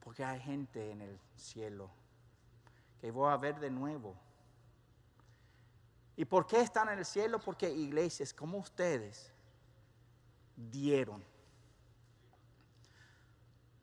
Porque 0.00 0.24
hay 0.24 0.40
gente 0.40 0.90
en 0.90 1.02
el 1.02 1.20
cielo 1.36 1.88
que 3.00 3.12
voy 3.12 3.32
a 3.32 3.36
ver 3.36 3.60
de 3.60 3.70
nuevo. 3.70 4.16
¿Y 6.16 6.24
por 6.24 6.48
qué 6.48 6.60
están 6.60 6.88
en 6.88 6.98
el 6.98 7.04
cielo? 7.04 7.38
Porque 7.38 7.70
iglesias 7.70 8.34
como 8.34 8.58
ustedes 8.58 9.32
dieron. 10.56 11.24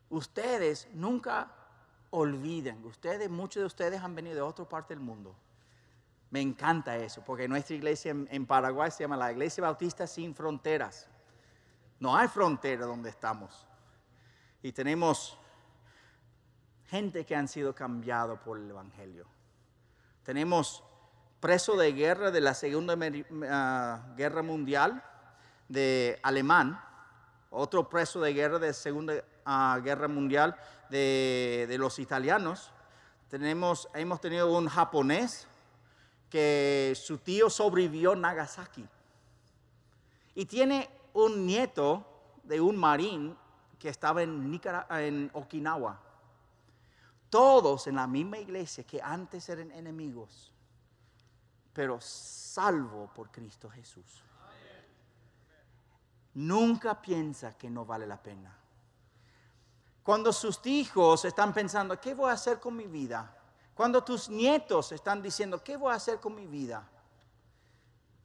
Ustedes 0.10 0.90
nunca 0.92 1.50
olviden, 2.10 2.84
ustedes, 2.86 3.30
muchos 3.30 3.62
de 3.62 3.68
ustedes 3.68 4.02
han 4.02 4.16
venido 4.16 4.36
de 4.36 4.42
otra 4.42 4.68
parte 4.68 4.94
del 4.96 5.04
mundo. 5.04 5.34
Me 6.32 6.42
encanta 6.42 6.96
eso, 6.96 7.24
porque 7.24 7.48
nuestra 7.48 7.76
iglesia 7.76 8.12
en, 8.12 8.46
Paraguay 8.46 8.92
se 8.92 9.04
llama 9.04 9.18
la 9.18 9.32
Iglesia 9.32 9.63
Bautista 9.63 10.06
Sin 10.06 10.36
Fronteras. 10.36 11.08
No 12.00 12.15
hay 12.15 12.28
frontera 12.28 12.86
donde 12.86 13.10
estamos. 13.10 13.65
Y 14.62 14.72
tenemos 14.72 15.38
gente 16.86 17.26
que 17.26 17.36
han 17.36 17.48
sido 17.48 17.74
cambiados 17.74 18.39
por 18.39 18.58
el 18.58 18.70
Evangelio. 18.70 19.26
Tenemos 20.24 20.84
preso 21.39 21.76
de 21.76 21.94
guerra 21.94 22.30
de 22.30 22.42
la 22.42 22.54
Segunda 22.54 22.96
ah, 23.50 24.13
Guerra 24.15 24.44
Mundial 24.44 25.04
de 25.68 26.20
alemán, 26.24 26.80
otro 27.50 27.89
preso 27.89 28.22
de 28.22 28.34
guerra 28.34 28.60
de 28.60 28.68
la 28.68 28.74
Segunda 28.74 29.24
ah, 29.46 29.80
Guerra 29.84 30.08
Mundial 30.08 30.56
de, 30.89 31.76
los 31.80 31.98
italianos. 32.00 32.72
Tenemos, 33.30 33.88
hemos 33.94 34.22
tenido 34.22 34.56
un 34.56 34.68
japonés 34.68 35.48
que 36.30 36.94
su 36.96 37.18
tío 37.18 37.50
sobrevivió 37.50 38.13
en 38.13 38.22
Nagasaki. 38.22 38.86
Y 40.36 40.46
tiene 40.46 40.89
un 41.13 41.46
nieto 41.46 42.06
de 42.44 42.62
un 42.62 42.78
marín 42.78 43.36
que 43.78 43.89
estaba 43.89 44.22
en, 44.22 44.60
en 44.92 45.32
Okinawa. 45.34 46.00
Todos 47.30 47.88
en 47.88 47.96
la 47.96 48.08
misma 48.08 48.38
iglesia 48.38 48.84
que 48.84 49.02
antes 49.02 49.48
eran 49.50 49.72
enemigos, 49.72 50.52
pero 51.74 52.00
salvo 52.02 53.10
por 53.13 53.32
Cristo 53.32 53.70
Jesús. 53.70 54.24
Nunca 56.34 57.00
piensa 57.02 57.58
que 57.58 57.70
no 57.70 57.86
vale 57.86 58.08
la 58.08 58.22
pena. 58.22 58.56
Cuando 60.04 60.34
sus 60.34 60.65
hijos 60.65 61.26
están 61.26 61.54
pensando, 61.54 62.00
¿qué 62.00 62.13
voy 62.13 62.30
a 62.30 62.34
hacer 62.34 62.60
con 62.60 62.76
mi 62.76 62.88
vida? 62.88 63.38
Cuando 63.80 64.04
tus 64.04 64.28
nietos 64.28 64.92
están 64.92 65.22
diciendo, 65.22 65.63
¿qué 65.63 65.78
voy 65.78 65.94
a 65.94 65.96
hacer 65.96 66.20
con 66.20 66.36
mi 66.36 66.46
vida? 66.46 66.86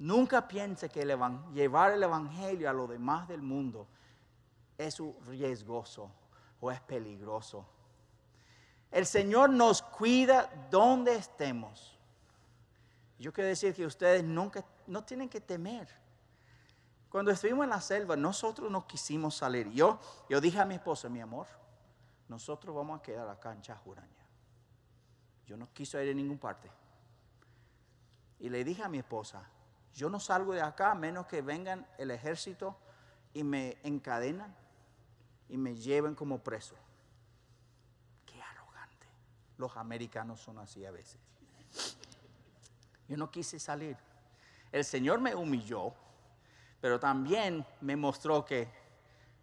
Nunca 0.01 0.49
piense 0.49 0.89
que 0.89 1.05
llevar 1.55 1.93
el 1.93 2.03
Evangelio 2.03 2.69
a 2.69 2.73
lo 2.73 2.89
demás 2.89 3.29
del 3.29 3.41
mundo 3.41 3.87
es 4.77 4.99
riesgoso 5.29 6.11
o 6.61 6.73
es 6.73 6.81
peligroso. 6.81 7.65
El 8.91 9.07
Señor 9.07 9.49
nos 9.51 9.81
cuida 9.81 10.51
donde 10.73 11.15
estemos. 11.15 11.97
Yo 13.21 13.33
quiero 13.33 13.47
decir 13.47 13.73
que 13.77 13.87
ustedes 13.87 14.25
nunca, 14.25 14.65
no 14.89 15.05
tienen 15.05 15.29
que 15.29 15.41
temer. 15.41 15.87
Cuando 17.09 17.31
estuvimos 17.31 17.63
en 17.63 17.71
la 17.71 17.81
selva, 17.81 18.17
nosotros 18.17 18.73
no 18.73 18.89
quisimos 18.89 19.37
salir. 19.37 19.71
Yo, 19.71 20.01
yo 20.29 20.41
dije 20.41 20.59
a 20.59 20.65
mi 20.65 20.75
esposa, 20.75 21.09
mi 21.09 21.21
amor, 21.21 21.47
nosotros 22.27 22.75
vamos 22.75 22.99
a 22.99 23.03
quedar 23.05 23.29
acá 23.29 23.53
en 23.53 23.63
Chajuraña. 23.63 24.24
Yo 25.47 25.57
no 25.57 25.73
quiso 25.73 26.01
ir 26.01 26.11
a 26.11 26.15
ninguna 26.15 26.41
parte. 26.41 26.71
Y 28.41 28.49
le 28.49 28.65
dije 28.65 28.83
a 28.83 28.89
mi 28.89 28.99
esposa, 28.99 29.49
yo 29.95 30.11
no 30.11 30.19
salgo 30.19 30.55
de 30.55 30.63
acá 30.63 30.91
a 30.91 30.95
menos 30.95 31.27
que 31.27 31.43
vengan 31.43 31.87
el 31.99 32.11
ejército 32.11 32.77
y 33.33 33.45
me 33.45 33.79
encadenan 33.83 34.55
y 35.49 35.57
me 35.57 35.75
lleven 35.77 36.15
como 36.15 36.39
preso. 36.39 36.77
Los 39.57 39.77
americanos 39.77 40.41
son 40.41 40.59
así 40.59 40.85
a 40.85 40.91
veces. 40.91 41.21
Yo 43.09 43.17
no 43.17 43.31
quise 43.31 43.59
salir. 43.59 43.97
El 44.73 44.85
Señor 44.85 45.21
me 45.21 45.35
humilló, 45.35 45.95
pero 46.81 46.99
también 46.99 47.65
me 47.81 47.95
mostró 47.95 48.45
que 48.45 48.69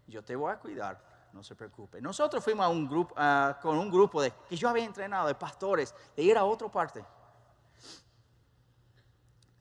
yo 0.08 0.24
te 0.24 0.36
voy 0.36 0.52
a 0.52 0.60
cuidar 0.60 1.11
no 1.34 1.44
se 1.44 1.56
preocupe. 1.56 2.02
Nosotros 2.02 2.44
fuimos 2.44 2.66
a 2.66 2.70
un 2.70 2.88
grupo, 2.88 3.16
con 3.62 3.78
un 3.78 3.90
grupo 3.90 4.22
de, 4.22 4.32
que 4.50 4.56
yo 4.56 4.70
había 4.70 4.86
entrenado 4.86 5.28
de 5.28 5.36
pastores 5.36 5.94
de 6.16 6.24
ir 6.24 6.38
a 6.38 6.44
otra 6.44 6.68
parte 6.70 7.04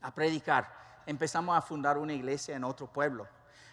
a 0.00 0.14
predicar. 0.14 1.02
Empezamos 1.06 1.56
a 1.56 1.60
fundar 1.60 1.98
una 1.98 2.12
iglesia 2.12 2.56
en 2.56 2.64
otro 2.64 2.86
pueblo. 2.86 3.26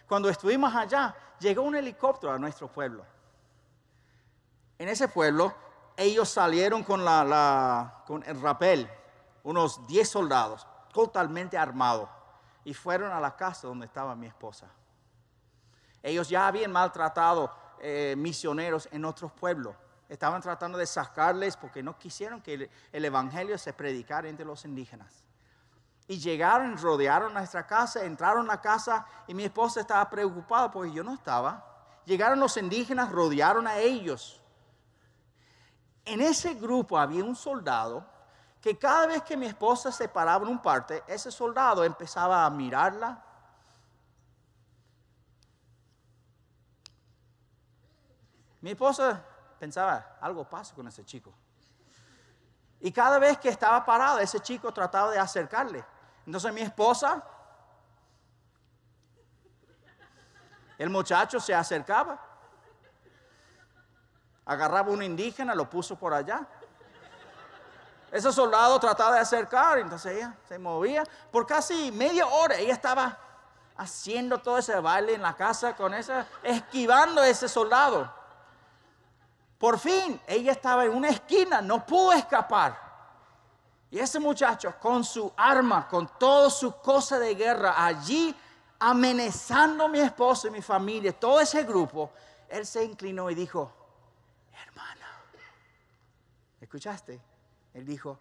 Cuando 0.06 0.28
estuvimos 0.28 0.74
allá, 0.74 1.14
llegó 1.38 1.62
un 1.62 1.76
helicóptero 1.76 2.32
a 2.32 2.38
nuestro 2.38 2.68
pueblo. 2.68 3.04
En 4.78 4.88
ese 4.88 5.08
pueblo, 5.08 5.54
ellos 5.96 6.28
salieron 6.28 6.84
con, 6.84 7.04
con 8.06 8.22
el 8.24 8.40
rapel, 8.40 8.88
unos 9.42 9.86
10 9.86 10.08
soldados, 10.08 10.66
totalmente 10.92 11.58
armados, 11.58 12.08
y 12.64 12.72
fueron 12.74 13.12
a 13.12 13.20
la 13.20 13.34
casa 13.36 13.66
donde 13.66 13.86
estaba 13.86 14.14
mi 14.14 14.26
esposa. 14.26 14.68
Ellos 16.02 16.28
ya 16.28 16.46
habían 16.46 16.70
maltratado 16.70 17.52
eh, 17.80 18.14
misioneros 18.16 18.88
en 18.92 19.04
otros 19.04 19.32
pueblos. 19.32 19.74
Estaban 20.08 20.40
tratando 20.40 20.78
de 20.78 20.86
sacarles 20.86 21.56
porque 21.56 21.82
no 21.82 21.98
quisieron 21.98 22.40
que 22.40 22.70
el, 22.92 23.04
evangelio 23.04 23.58
se 23.58 23.72
predicara 23.72 24.28
entre 24.28 24.46
los 24.46 24.64
indígenas. 24.64 25.22
Y 26.06 26.18
llegaron, 26.18 26.78
rodearon 26.78 27.34
nuestra 27.34 27.66
casa, 27.66 28.04
entraron 28.04 28.46
a 28.46 28.54
la 28.54 28.60
casa 28.60 29.06
y 29.26 29.34
mi 29.34 29.44
esposa 29.44 29.80
estaba 29.80 30.08
preocupada 30.08 30.70
porque 30.70 30.92
yo 30.92 31.04
no 31.04 31.12
estaba. 31.12 31.64
Llegaron 32.06 32.40
los 32.40 32.56
indígenas, 32.56 33.12
rodearon 33.12 33.66
a 33.66 33.76
ellos. 33.78 34.40
En 36.06 36.22
ese 36.22 36.54
grupo 36.54 36.98
había 36.98 37.22
un 37.22 37.36
soldado 37.36 38.06
que 38.62 38.78
cada 38.78 39.06
vez 39.06 39.22
que 39.22 39.36
mi 39.36 39.46
esposa 39.46 39.92
se 39.92 40.08
paraba 40.08 40.44
en 40.44 40.50
un 40.50 40.62
parte, 40.62 41.04
ese 41.06 41.30
soldado 41.30 41.84
empezaba 41.84 42.46
a 42.46 42.50
mirarla, 42.50 43.22
Mi 48.60 48.70
esposa 48.70 49.22
pensaba, 49.58 50.16
algo 50.20 50.44
pasa 50.44 50.74
con 50.74 50.88
ese 50.88 51.04
chico. 51.04 51.32
Y 52.80 52.92
cada 52.92 53.18
vez 53.18 53.38
que 53.38 53.48
estaba 53.48 53.84
parado, 53.84 54.18
ese 54.18 54.40
chico 54.40 54.72
trataba 54.72 55.10
de 55.10 55.18
acercarle. 55.18 55.84
Entonces 56.26 56.52
mi 56.52 56.60
esposa, 56.60 57.22
el 60.76 60.90
muchacho 60.90 61.40
se 61.40 61.54
acercaba, 61.54 62.20
agarraba 64.44 64.90
un 64.90 65.02
indígena, 65.02 65.54
lo 65.54 65.68
puso 65.68 65.96
por 65.96 66.14
allá. 66.14 66.46
Ese 68.10 68.32
soldado 68.32 68.78
trataba 68.80 69.16
de 69.16 69.20
acercar, 69.20 69.78
entonces 69.78 70.16
ella 70.16 70.34
se 70.48 70.58
movía. 70.58 71.04
Por 71.30 71.46
casi 71.46 71.92
media 71.92 72.26
hora 72.26 72.56
ella 72.56 72.72
estaba 72.72 73.18
haciendo 73.76 74.38
todo 74.38 74.58
ese 74.58 74.78
baile 74.80 75.14
en 75.14 75.22
la 75.22 75.36
casa 75.36 75.76
con 75.76 75.94
esa, 75.94 76.26
esquivando 76.42 77.20
a 77.20 77.28
ese 77.28 77.48
soldado. 77.48 78.17
Por 79.58 79.78
fin, 79.78 80.20
ella 80.26 80.52
estaba 80.52 80.84
en 80.84 80.92
una 80.92 81.08
esquina, 81.08 81.60
no 81.60 81.84
pudo 81.84 82.12
escapar. 82.12 82.78
Y 83.90 83.98
ese 83.98 84.20
muchacho 84.20 84.74
con 84.78 85.02
su 85.02 85.32
arma, 85.36 85.88
con 85.88 86.06
toda 86.18 86.48
su 86.48 86.80
cosa 86.80 87.18
de 87.18 87.34
guerra, 87.34 87.74
allí 87.84 88.34
amenazando 88.78 89.84
a 89.84 89.88
mi 89.88 89.98
esposo 89.98 90.46
y 90.46 90.52
mi 90.52 90.62
familia, 90.62 91.12
todo 91.12 91.40
ese 91.40 91.64
grupo, 91.64 92.12
él 92.48 92.64
se 92.64 92.84
inclinó 92.84 93.28
y 93.30 93.34
dijo, 93.34 93.72
hermana, 94.64 95.06
¿escuchaste? 96.60 97.20
Él 97.74 97.84
dijo, 97.84 98.16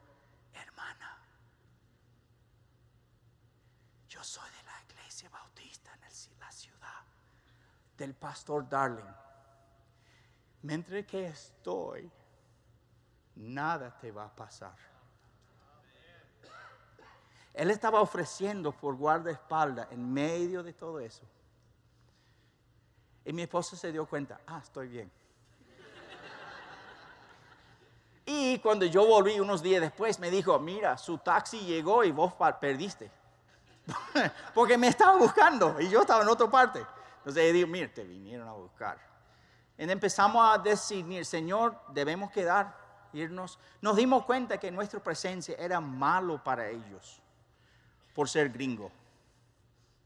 hermana, 0.54 1.20
yo 4.10 4.24
soy 4.24 4.50
de 4.50 4.64
la 4.64 4.82
iglesia 4.90 5.30
bautista 5.30 5.94
en 5.94 6.40
la 6.40 6.52
ciudad 6.52 7.04
del 7.96 8.16
pastor 8.16 8.68
Darling 8.68 9.27
mientras 10.68 11.06
que 11.06 11.28
estoy, 11.28 12.12
nada 13.36 13.98
te 14.02 14.12
va 14.12 14.26
a 14.26 14.36
pasar. 14.36 14.76
Él 17.54 17.72
estaba 17.72 18.02
ofreciendo 18.02 18.74
por 18.74 18.96
guardaespaldas 18.98 19.90
en 19.92 20.14
medio 20.14 20.62
de 20.62 20.74
todo 20.74 21.00
eso. 21.00 21.24
Y 23.24 23.32
mi 23.32 23.44
esposa 23.44 23.78
se 23.78 23.94
dio 23.94 24.06
cuenta, 24.06 24.42
ah, 24.46 24.60
estoy 24.62 24.90
bien. 24.90 25.10
Y 28.26 28.60
cuando 28.60 28.86
yo 28.86 29.08
volví 29.08 29.40
unos 29.40 29.64
días 29.64 29.80
después, 29.80 30.20
me 30.20 30.30
dijo, 30.30 30.60
mira, 30.60 30.98
su 30.98 31.18
taxi 31.18 31.62
llegó 31.62 32.04
y 32.04 32.12
vos 32.12 32.34
perdiste. 32.60 33.10
Porque 34.54 34.78
me 34.78 34.90
estaban 34.90 35.18
buscando 35.18 35.80
y 35.80 35.88
yo 35.90 36.02
estaba 36.02 36.24
en 36.24 36.28
otra 36.28 36.52
parte. 36.52 36.86
Entonces 37.20 37.44
le 37.44 37.54
digo, 37.54 37.70
mira, 37.70 37.88
te 37.94 38.04
vinieron 38.04 38.50
a 38.50 38.52
buscar. 38.52 39.17
Empezamos 39.78 40.44
a 40.44 40.58
decidir, 40.58 41.26
Señor, 41.26 41.80
debemos 41.90 42.32
quedar, 42.32 42.76
irnos. 43.14 43.60
Nos 43.82 43.96
dimos 43.96 44.26
cuenta 44.26 44.58
que 44.58 44.72
nuestra 44.72 45.00
presencia 45.00 45.56
era 45.58 45.80
malo 45.80 46.44
para 46.44 46.68
ellos 46.68 47.22
por 48.14 48.28
ser 48.28 48.50
gringo, 48.50 48.92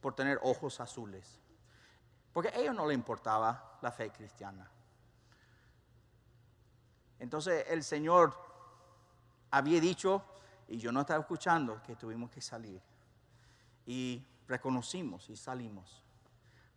por 0.02 0.14
tener 0.14 0.40
ojos 0.44 0.82
azules. 0.82 1.40
Porque 2.34 2.50
a 2.50 2.56
ellos 2.56 2.76
no 2.76 2.86
les 2.86 2.96
importaba 2.96 3.78
la 3.82 3.92
fe 3.92 4.12
cristiana. 4.12 4.70
Entonces 7.20 7.66
el 7.70 7.84
Señor 7.84 8.36
había 9.52 9.80
dicho, 9.80 10.24
y 10.68 10.78
yo 10.78 10.92
no 10.92 11.02
estaba 11.02 11.22
escuchando, 11.22 11.82
que 11.84 11.96
tuvimos 11.96 12.30
que 12.30 12.42
salir. 12.42 12.82
Y 13.86 14.26
reconocimos 14.48 15.30
y 15.30 15.38
salimos 15.38 16.01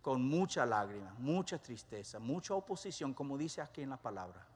con 0.04 0.22
mucha 0.22 0.66
lágrima, 0.66 1.14
mucha 1.16 1.56
tristeza, 1.56 2.18
mucha 2.18 2.52
oposición, 2.52 3.14
como 3.14 3.38
dice 3.38 3.62
aquí 3.62 3.80
en 3.80 3.88
la 3.88 3.96
palabra. 3.96 4.46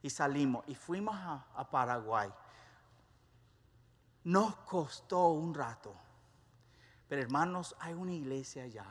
Y 0.00 0.08
salimos 0.08 0.64
y 0.68 0.74
fuimos 0.74 1.14
a, 1.14 1.68
Paraguay. 1.70 2.32
Nos 4.24 4.56
costó 4.56 5.28
un 5.28 5.52
rato. 5.52 5.94
Pero 7.06 7.20
hermanos, 7.20 7.76
hay 7.78 7.92
una 7.92 8.14
iglesia 8.14 8.62
allá, 8.62 8.86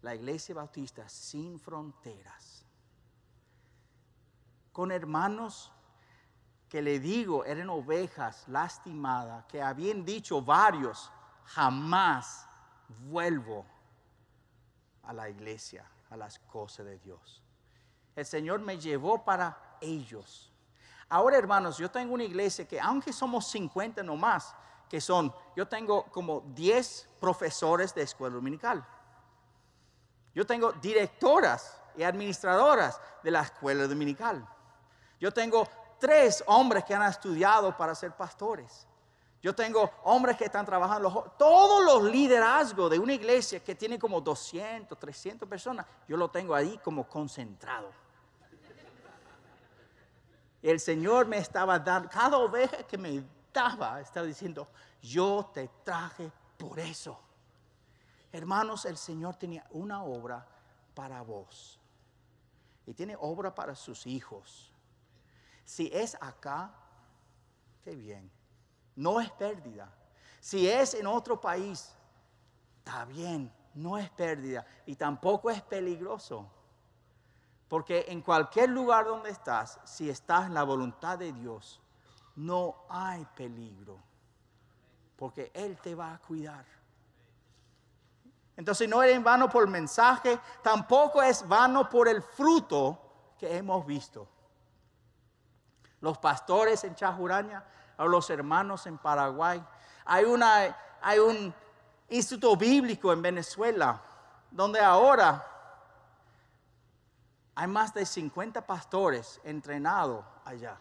la 0.00 0.14
iglesia 0.14 0.54
bautista 0.54 1.08
sin 1.08 1.58
fronteras, 1.58 2.64
con 4.70 4.92
hermanos 4.92 5.72
que 6.68 6.80
le 6.80 7.00
digo 7.00 7.44
eran 7.44 7.68
ovejas 7.68 8.46
lastimadas, 8.46 9.44
que 9.46 9.60
habían 9.60 10.04
dicho 10.04 10.40
varios, 10.40 11.10
jamás 11.46 12.46
vuelvo 13.08 13.66
a 15.06 15.12
la 15.12 15.28
iglesia, 15.28 15.88
a 16.10 16.16
las 16.16 16.38
cosas 16.38 16.86
de 16.86 16.98
Dios. 16.98 17.42
El 18.14 18.26
Señor 18.26 18.60
me 18.60 18.78
llevó 18.78 19.24
para 19.24 19.76
ellos. 19.80 20.52
Ahora, 21.08 21.36
hermanos, 21.36 21.78
yo 21.78 21.90
tengo 21.90 22.14
una 22.14 22.24
iglesia 22.24 22.66
que 22.66 22.80
aunque 22.80 23.12
somos 23.12 23.46
50 23.48 24.02
nomás, 24.02 24.54
que 24.88 25.00
son, 25.00 25.34
yo 25.54 25.66
tengo 25.66 26.04
como 26.04 26.40
10 26.54 27.08
profesores 27.20 27.94
de 27.94 28.02
escuela 28.02 28.34
dominical. 28.34 28.86
Yo 30.34 30.46
tengo 30.46 30.72
directoras 30.72 31.80
y 31.96 32.02
administradoras 32.02 33.00
de 33.22 33.30
la 33.30 33.42
escuela 33.42 33.86
dominical. 33.86 34.46
Yo 35.18 35.32
tengo 35.32 35.66
tres 35.98 36.44
hombres 36.46 36.84
que 36.84 36.94
han 36.94 37.02
estudiado 37.02 37.76
para 37.76 37.94
ser 37.94 38.12
pastores. 38.12 38.86
Yo 39.46 39.54
tengo 39.54 39.88
hombres 40.02 40.36
que 40.36 40.46
están 40.46 40.66
trabajando, 40.66 41.32
todos 41.38 41.84
los 41.84 42.10
liderazgos 42.10 42.90
de 42.90 42.98
una 42.98 43.12
iglesia 43.12 43.62
que 43.62 43.76
tiene 43.76 43.96
como 43.96 44.20
200, 44.20 44.98
300 44.98 45.48
personas, 45.48 45.86
yo 46.08 46.16
lo 46.16 46.28
tengo 46.28 46.52
ahí 46.52 46.76
como 46.78 47.06
concentrado. 47.08 47.92
El 50.60 50.80
Señor 50.80 51.28
me 51.28 51.38
estaba 51.38 51.78
dando, 51.78 52.08
cada 52.08 52.38
oveja 52.38 52.78
que 52.78 52.98
me 52.98 53.22
daba, 53.54 54.00
estaba 54.00 54.26
diciendo, 54.26 54.66
yo 55.00 55.48
te 55.54 55.70
traje 55.84 56.32
por 56.58 56.80
eso. 56.80 57.16
Hermanos, 58.32 58.84
el 58.84 58.96
Señor 58.96 59.36
tenía 59.36 59.64
una 59.70 60.02
obra 60.02 60.44
para 60.92 61.22
vos. 61.22 61.78
Y 62.84 62.94
tiene 62.94 63.16
obra 63.20 63.54
para 63.54 63.76
sus 63.76 64.08
hijos. 64.08 64.72
Si 65.64 65.88
es 65.94 66.16
acá, 66.20 66.74
qué 67.84 67.94
bien 67.94 68.35
no 68.96 69.20
es 69.20 69.30
pérdida. 69.30 69.92
Si 70.40 70.68
es 70.68 70.94
en 70.94 71.06
otro 71.06 71.40
país, 71.40 71.94
está 72.78 73.04
bien, 73.04 73.52
no 73.74 73.98
es 73.98 74.10
pérdida 74.10 74.66
y 74.86 74.96
tampoco 74.96 75.50
es 75.50 75.62
peligroso. 75.62 76.50
Porque 77.68 78.06
en 78.08 78.22
cualquier 78.22 78.70
lugar 78.70 79.06
donde 79.06 79.30
estás, 79.30 79.78
si 79.84 80.08
estás 80.08 80.46
en 80.46 80.54
la 80.54 80.62
voluntad 80.62 81.18
de 81.18 81.32
Dios, 81.32 81.80
no 82.36 82.84
hay 82.88 83.24
peligro. 83.36 83.98
Porque 85.16 85.50
Él 85.54 85.78
te 85.78 85.94
va 85.94 86.14
a 86.14 86.18
cuidar. 86.18 86.64
Entonces 88.56 88.88
no 88.88 89.02
es 89.02 89.14
en 89.14 89.22
vano 89.22 89.50
por 89.50 89.64
el 89.64 89.70
mensaje, 89.70 90.38
tampoco 90.62 91.22
es 91.22 91.46
vano 91.46 91.90
por 91.90 92.08
el 92.08 92.22
fruto 92.22 93.34
que 93.38 93.56
hemos 93.56 93.84
visto. 93.84 94.28
Los 96.00 96.16
pastores 96.18 96.84
en 96.84 96.94
Chajuraña 96.94 97.64
a 97.96 98.04
los 98.04 98.28
hermanos 98.30 98.86
en 98.86 98.98
Paraguay. 98.98 99.64
Hay, 100.04 100.24
una, 100.24 100.76
hay 101.00 101.18
un 101.18 101.54
instituto 102.08 102.56
bíblico 102.56 103.12
en 103.12 103.22
Venezuela 103.22 104.00
donde 104.50 104.80
ahora 104.80 105.44
Hay 107.54 107.66
más 107.66 107.94
de 107.94 108.04
50 108.04 108.66
pastores 108.66 109.40
entrenados 109.42 110.24
allá. 110.44 110.78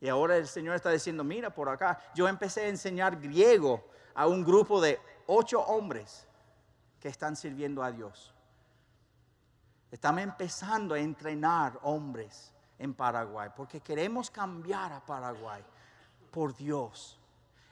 Y 0.00 0.08
ahora 0.08 0.36
el 0.36 0.46
Señor 0.46 0.76
está 0.76 0.90
diciendo, 0.90 1.24
mira 1.24 1.50
por 1.50 1.68
acá, 1.68 1.98
yo 2.14 2.28
empecé 2.28 2.66
a 2.66 2.68
enseñar 2.68 3.18
griego 3.18 3.82
a 4.14 4.26
un 4.26 4.44
grupo 4.44 4.80
de 4.80 5.00
ocho 5.26 5.60
hombres 5.60 6.26
que 7.00 7.08
están 7.08 7.34
sirviendo 7.34 7.82
a 7.82 7.90
Dios. 7.90 8.34
Estamos 9.90 10.20
empezando 10.20 10.94
a 10.94 10.98
entrenar 10.98 11.78
hombres 11.82 12.52
en 12.78 12.94
Paraguay 12.94 13.50
porque 13.56 13.80
queremos 13.80 14.30
cambiar 14.30 14.92
a 14.92 15.00
Paraguay 15.00 15.64
por 16.30 16.56
Dios. 16.56 17.18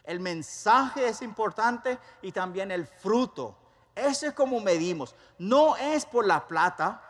El 0.04 0.20
mensaje 0.20 1.08
es 1.08 1.22
importante 1.22 1.98
y 2.22 2.32
también 2.32 2.70
el 2.70 2.86
fruto. 2.86 3.56
Eso 3.94 4.26
es 4.26 4.34
como 4.34 4.60
medimos. 4.60 5.14
No 5.38 5.76
es 5.76 6.06
por 6.06 6.26
la 6.26 6.46
plata, 6.46 7.02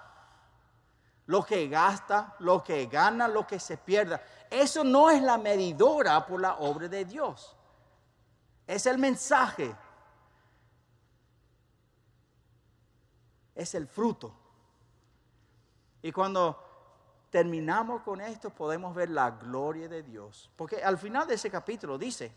lo 1.26 1.44
que 1.44 1.68
gasta, 1.68 2.36
lo 2.38 2.62
que 2.62 2.86
gana, 2.86 3.28
lo 3.28 3.46
que 3.46 3.60
se 3.60 3.76
pierda. 3.76 4.22
Eso 4.48 4.84
no 4.84 5.10
es 5.10 5.20
la 5.22 5.36
medidora 5.36 6.24
por 6.24 6.40
la 6.40 6.54
obra 6.54 6.88
de 6.88 7.04
Dios. 7.04 7.56
Es 8.66 8.86
el 8.86 8.98
mensaje. 8.98 9.74
Es 13.54 13.74
el 13.74 13.86
fruto. 13.86 14.32
Y 16.02 16.12
cuando 16.12 16.65
terminamos 17.30 18.02
con 18.02 18.20
esto 18.20 18.50
podemos 18.50 18.94
ver 18.94 19.10
la 19.10 19.30
gloria 19.30 19.88
de 19.88 20.02
Dios. 20.02 20.50
Porque 20.56 20.82
al 20.82 20.98
final 20.98 21.26
de 21.26 21.34
ese 21.34 21.50
capítulo 21.50 21.98
dice, 21.98 22.32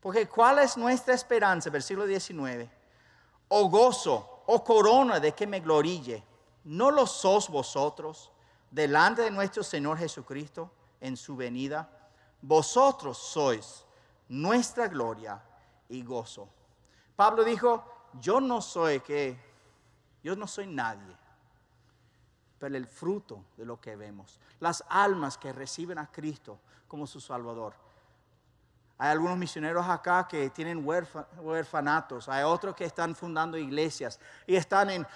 porque 0.00 0.28
¿cuál 0.28 0.58
es 0.58 0.76
nuestra 0.76 1.14
esperanza? 1.14 1.70
Versículo 1.70 2.06
19. 2.06 2.70
O 3.48 3.68
gozo, 3.68 4.42
o 4.46 4.62
corona 4.62 5.18
de 5.20 5.32
que 5.32 5.46
me 5.46 5.60
gloríe. 5.60 6.22
¿No 6.64 6.90
lo 6.90 7.06
sos 7.06 7.48
vosotros 7.48 8.30
delante 8.70 9.22
de 9.22 9.30
nuestro 9.30 9.62
Señor 9.62 9.98
Jesucristo 9.98 10.70
en 11.00 11.16
su 11.16 11.36
venida? 11.36 11.88
Vosotros 12.42 13.16
sois 13.16 13.84
nuestra 14.28 14.88
gloria 14.88 15.42
y 15.88 16.02
gozo. 16.02 16.48
Pablo 17.16 17.44
dijo, 17.44 17.84
yo 18.20 18.40
no 18.40 18.60
soy 18.60 19.00
que, 19.00 19.38
yo 20.22 20.36
no 20.36 20.46
soy 20.46 20.66
nadie, 20.66 21.16
el 22.66 22.86
fruto 22.86 23.44
de 23.56 23.64
lo 23.64 23.80
que 23.80 23.96
vemos, 23.96 24.40
las 24.60 24.84
almas 24.88 25.36
que 25.36 25.52
reciben 25.52 25.98
a 25.98 26.10
Cristo 26.10 26.58
como 26.88 27.06
su 27.06 27.20
Salvador. 27.20 27.74
Hay 28.96 29.10
algunos 29.10 29.36
misioneros 29.36 29.86
acá 29.88 30.28
que 30.28 30.50
tienen 30.50 30.84
huérfanatos, 30.86 32.28
hay 32.28 32.44
otros 32.44 32.76
que 32.76 32.84
están 32.84 33.16
fundando 33.16 33.58
iglesias 33.58 34.20
y 34.46 34.54
están 34.54 34.88
en 34.88 35.06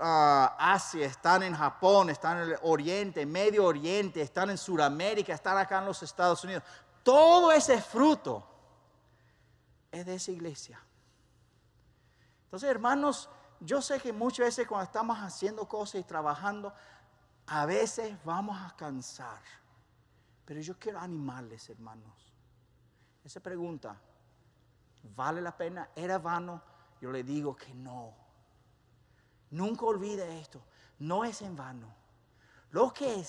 ah, 0.00 0.56
Asia, 0.58 1.06
están 1.06 1.42
en 1.42 1.54
Japón, 1.54 2.08
están 2.10 2.38
en 2.38 2.50
el 2.50 2.58
Oriente, 2.62 3.26
Medio 3.26 3.64
Oriente, 3.64 4.20
están 4.20 4.50
en 4.50 4.58
Sudamérica, 4.58 5.34
están 5.34 5.58
acá 5.58 5.80
en 5.80 5.86
los 5.86 6.02
Estados 6.04 6.44
Unidos. 6.44 6.62
Todo 7.02 7.50
ese 7.50 7.82
fruto 7.82 8.46
es 9.90 10.06
de 10.06 10.14
esa 10.14 10.30
iglesia. 10.30 10.80
Entonces, 12.44 12.70
hermanos, 12.70 13.28
yo 13.60 13.80
sé 13.82 14.00
que 14.00 14.12
muchas 14.12 14.46
veces 14.46 14.66
cuando 14.66 14.84
estamos 14.84 15.18
haciendo 15.18 15.68
cosas 15.68 16.00
y 16.00 16.04
trabajando, 16.04 16.72
a 17.46 17.66
veces 17.66 18.16
vamos 18.24 18.58
a 18.60 18.74
cansar. 18.76 19.40
Pero 20.44 20.60
yo 20.60 20.78
quiero 20.78 21.00
animarles, 21.00 21.68
hermanos 21.70 22.26
esa 23.26 23.40
pregunta, 23.40 23.96
¿vale 25.16 25.40
la 25.40 25.56
pena? 25.56 25.90
¿Era 25.96 26.18
vano? 26.18 26.62
Yo 27.00 27.10
le 27.10 27.24
digo 27.24 27.56
que 27.56 27.74
no. 27.74 28.14
Nunca 29.50 29.84
olvide 29.84 30.40
esto, 30.40 30.62
no 31.00 31.24
es 31.24 31.42
en 31.42 31.56
vano. 31.56 31.92
Lo 32.70 32.92
que 32.92 33.24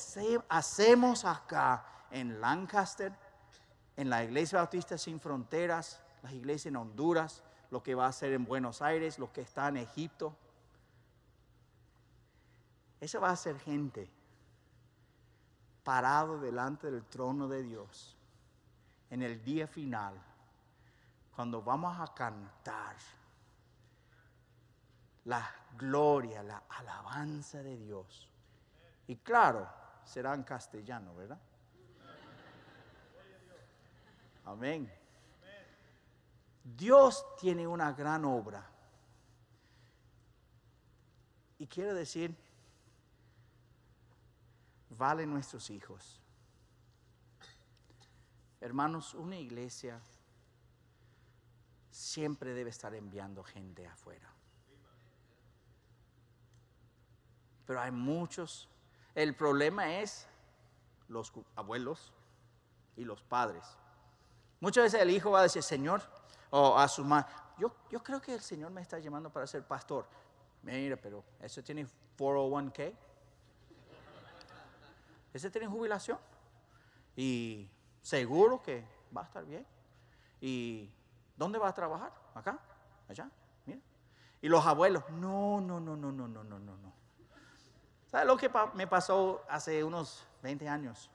hacemos 0.50 1.26
acá 1.26 1.84
en 2.12 2.40
Lancaster, 2.40 3.12
en 3.96 4.10
la 4.12 4.24
Iglesia 4.24 4.60
Bautista 4.60 5.00
Sin 5.00 5.20
Fronteras, 5.20 6.04
las 6.22 6.34
iglesias 6.34 6.68
en 6.68 6.76
Honduras, 6.76 7.44
lo 7.72 7.84
que 7.84 7.96
va 7.96 8.06
a 8.06 8.10
hacer 8.10 8.34
en 8.34 8.46
Buenos 8.46 8.82
Aires, 8.82 9.20
lo 9.20 9.32
que 9.32 9.42
está 9.42 9.68
en 9.68 9.78
Egipto, 9.78 10.36
eso 13.00 13.22
va 13.22 13.30
a 13.30 13.36
ser 13.36 13.60
gente 13.60 14.10
parado 15.84 16.40
delante 16.40 16.90
del 16.92 17.06
trono 17.06 17.48
de 17.48 17.64
Dios 17.64 18.16
en 19.10 19.22
el 19.22 19.44
día 19.44 19.68
final, 19.68 20.14
cuando 21.36 21.62
vamos 21.62 21.98
a 22.00 22.14
cantar 22.14 22.96
la 25.26 25.50
gloria, 25.78 26.42
la 26.44 26.64
alabanza 26.70 27.62
de 27.62 27.78
Dios. 27.78 28.28
Y 29.08 29.18
claro, 29.18 29.70
será 30.04 30.34
en 30.34 30.44
castellano, 30.44 31.16
¿verdad? 31.16 31.40
Amén. 34.46 34.92
Dios 36.76 37.26
tiene 37.40 37.66
una 37.68 37.94
gran 37.94 38.26
obra. 38.26 38.66
Y 41.60 41.68
quiero 41.68 41.94
decir, 41.94 42.36
vale 44.90 45.26
nuestros 45.26 45.70
hijos. 45.70 46.20
Hermanos, 48.60 49.14
una 49.14 49.38
iglesia 49.38 50.00
siempre 51.90 52.54
debe 52.54 52.70
estar 52.70 52.94
enviando 52.94 53.44
gente 53.44 53.88
afuera. 53.88 54.30
Pero 57.66 57.82
hay 57.82 57.92
muchos. 57.92 58.68
El 59.16 59.36
problema 59.36 60.00
es 60.00 60.28
los 61.08 61.32
abuelos 61.56 62.14
y 62.96 63.04
los 63.04 63.22
padres. 63.24 63.66
Muchas 64.60 64.86
veces 64.86 65.02
el 65.02 65.12
hijo 65.12 65.32
va 65.32 65.40
a 65.40 65.44
decir, 65.44 65.64
Señor, 65.64 66.02
o 66.50 66.78
a 66.78 66.88
su 66.88 67.04
madre, 67.04 67.28
yo, 67.58 67.72
yo 67.90 68.04
creo 68.04 68.22
que 68.22 68.34
el 68.34 68.42
Señor 68.42 68.72
me 68.72 68.82
está 68.82 69.00
llamando 69.00 69.30
para 69.30 69.48
ser 69.48 69.64
pastor. 69.64 70.06
Mira, 70.62 70.98
pero 70.98 71.24
¿eso 71.40 71.64
tiene 71.64 71.88
401k? 72.18 72.94
¿Ese 75.34 75.52
tiene 75.52 75.68
jubilación? 75.68 76.18
Y 77.16 77.70
seguro 78.02 78.62
que 78.62 78.86
va 79.16 79.22
a 79.22 79.26
estar 79.26 79.46
bien. 79.46 79.66
¿Y 80.40 80.90
dónde 81.36 81.60
va 81.60 81.70
a 81.70 81.74
trabajar? 81.74 82.12
Acá, 82.34 82.60
allá, 83.08 83.30
mira. 83.66 83.80
Y 84.42 84.50
los 84.50 84.66
abuelos, 84.66 85.04
no, 85.10 85.62
no, 85.62 85.80
no, 85.80 85.96
no, 85.96 86.12
no, 86.12 86.28
no, 86.28 86.44
no, 86.44 86.60
no, 86.60 86.78
no. 86.78 86.94
¿Sabes 88.08 88.28
lo 88.28 88.38
que 88.38 88.50
me 88.74 88.88
pasó 88.88 89.44
hace 89.50 89.84
unos 89.84 90.26
20 90.42 90.70
años? 90.70 91.10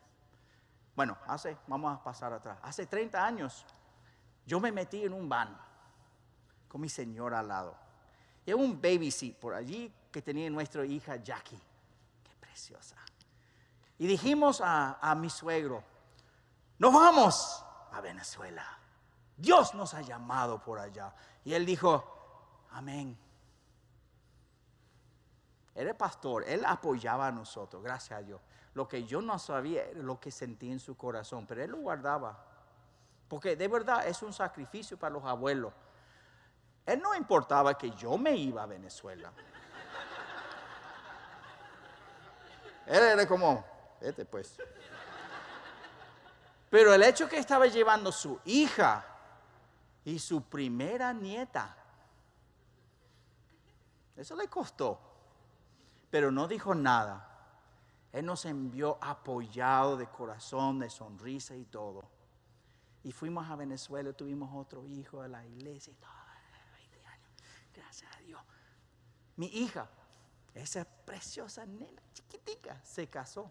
Bueno, 0.95 1.17
hace, 1.27 1.57
vamos 1.67 1.99
a 1.99 2.03
pasar 2.03 2.33
atrás. 2.33 2.59
Hace 2.63 2.87
30 2.87 3.25
años, 3.25 3.65
yo 4.47 4.61
me 4.61 4.73
metí 4.73 5.05
en 5.05 5.13
un 5.13 5.29
van 5.29 5.57
con 6.69 6.81
mi 6.81 6.89
señora 6.89 7.41
al 7.41 7.49
lado. 7.49 7.77
Y 8.45 8.53
un 8.53 8.81
baby 8.81 9.11
seat 9.11 9.37
por 9.37 9.55
allí 9.55 9.93
que 10.11 10.23
tenía 10.23 10.49
nuestra 10.51 10.85
hija 10.85 11.17
Jackie. 11.17 11.61
Qué 12.25 12.35
preciosa. 12.41 12.97
Y 13.99 14.07
dijimos 14.07 14.61
a, 14.65 15.15
mi 15.17 15.31
suegro, 15.31 15.85
nos 16.79 16.93
vamos 16.93 17.65
a 17.93 18.01
Venezuela. 18.01 18.67
Dios 19.37 19.75
nos 19.75 19.95
ha 19.95 20.01
llamado 20.01 20.61
por 20.61 20.81
allá. 20.81 21.15
Y 21.45 21.55
él 21.55 21.65
dijo, 21.65 22.67
amén. 22.71 23.17
Era 25.75 25.97
pastor, 25.97 26.45
él 26.47 26.65
apoyaba 26.67 27.29
a 27.29 27.33
nosotros, 27.33 27.83
gracias 27.83 28.19
a 28.19 28.23
Dios. 28.23 28.41
Lo 28.75 28.89
que 28.89 29.05
yo 29.05 29.23
no 29.23 29.39
sabía 29.39 29.85
lo 29.95 30.19
que 30.19 30.31
sentía 30.31 30.73
en 30.73 30.81
su 30.81 30.97
corazón, 30.97 31.47
pero 31.47 31.63
él 31.63 31.71
lo 31.71 31.79
guardaba. 31.79 32.45
Porque 33.33 33.57
de 33.57 33.67
verdad 33.67 34.07
es 34.07 34.21
un 34.23 34.31
sacrificio 34.31 34.99
para 34.99 35.15
los 35.15 35.25
abuelos. 35.25 35.73
Él 36.85 37.01
no 37.01 37.15
importaba 37.15 37.79
que 37.79 37.91
yo 37.93 38.19
me 38.19 38.37
iba 38.37 38.63
a 38.63 38.67
Venezuela. 38.67 39.33
Él 42.85 43.03
era 43.03 43.27
como, 43.27 43.65
vete 44.03 44.27
pues. 44.27 44.59
Pero 46.69 46.93
el 46.93 47.03
hecho 47.05 47.27
que 47.27 47.39
estaba 47.39 47.67
llevando 47.69 48.13
su 48.13 48.39
hija 48.45 49.03
y 50.05 50.19
su 50.19 50.43
primera 50.43 51.15
nieta, 51.15 51.75
eso 54.15 54.37
le 54.37 54.47
costó. 54.47 55.01
Pero 56.11 56.31
no 56.31 56.47
dijo 56.47 56.75
nada. 56.75 57.27
Él 58.13 58.27
nos 58.27 58.45
envió 58.45 58.99
apoyado 59.01 59.97
de 59.97 60.07
corazón, 60.07 60.81
de 60.81 60.91
sonrisa 60.91 61.57
y 61.57 61.65
todo. 61.65 62.05
Y 63.05 63.13
fuimos 63.13 63.49
a 63.51 63.57
Venezuela, 63.57 64.13
tuvimos 64.13 64.51
otro 64.55 64.87
hijo 64.87 65.23
de 65.23 65.29
la 65.29 65.45
iglesia 65.45 65.93
y 65.93 65.97
todo. 65.97 66.11
20 66.77 67.07
años. 67.07 67.29
Gracias 67.75 68.17
a 68.17 68.21
Dios. 68.21 68.41
Mi 69.37 69.47
hija, 69.47 69.89
esa 70.55 70.85
preciosa 70.85 71.67
nena 71.67 72.03
chiquitica, 72.13 72.81
se 72.85 73.09
casó 73.09 73.51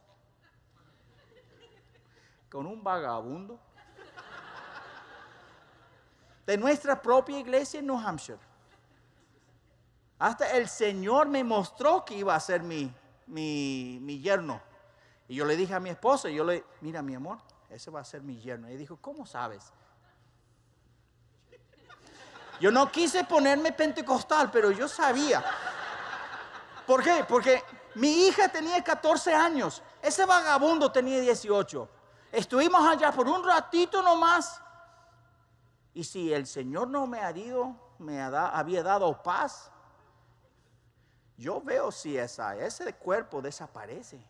con 2.49 2.65
un 2.65 2.83
vagabundo 2.83 3.59
de 6.45 6.57
nuestra 6.57 7.01
propia 7.01 7.39
iglesia 7.39 7.79
en 7.79 7.87
New 7.87 7.97
Hampshire. 7.97 8.39
Hasta 10.19 10.55
el 10.55 10.67
Señor 10.67 11.27
me 11.27 11.43
mostró 11.43 12.05
que 12.05 12.15
iba 12.15 12.35
a 12.35 12.39
ser 12.39 12.61
mi 12.61 12.93
mi, 13.31 13.99
mi 14.01 14.19
yerno. 14.19 14.61
Y 15.27 15.35
yo 15.35 15.45
le 15.45 15.55
dije 15.55 15.73
a 15.73 15.79
mi 15.79 15.89
esposa, 15.89 16.29
yo 16.29 16.43
le, 16.43 16.63
mira 16.81 17.01
mi 17.01 17.15
amor, 17.15 17.39
ese 17.71 17.89
va 17.89 18.01
a 18.01 18.05
ser 18.05 18.21
mi 18.21 18.39
yerno. 18.39 18.69
Y 18.69 18.77
dijo, 18.77 18.97
¿cómo 18.97 19.25
sabes? 19.25 19.71
Yo 22.59 22.71
no 22.71 22.91
quise 22.91 23.23
ponerme 23.23 23.71
pentecostal, 23.71 24.51
pero 24.51 24.71
yo 24.71 24.87
sabía. 24.87 25.43
¿Por 26.85 27.01
qué? 27.01 27.25
Porque 27.27 27.63
mi 27.95 28.27
hija 28.27 28.49
tenía 28.49 28.83
14 28.83 29.33
años, 29.33 29.81
ese 30.01 30.25
vagabundo 30.25 30.91
tenía 30.91 31.19
18. 31.19 31.89
Estuvimos 32.31 32.87
allá 32.87 33.11
por 33.11 33.27
un 33.27 33.43
ratito 33.43 34.01
nomás. 34.01 34.61
Y 35.93 36.03
si 36.03 36.31
el 36.31 36.47
Señor 36.47 36.87
no 36.87 37.07
me 37.07 37.19
ha 37.19 37.33
me 37.97 38.21
había 38.21 38.83
dado 38.83 39.21
paz, 39.21 39.71
yo 41.37 41.61
veo 41.61 41.91
si 41.91 42.17
ese 42.17 42.93
cuerpo 42.95 43.41
desaparece. 43.41 44.23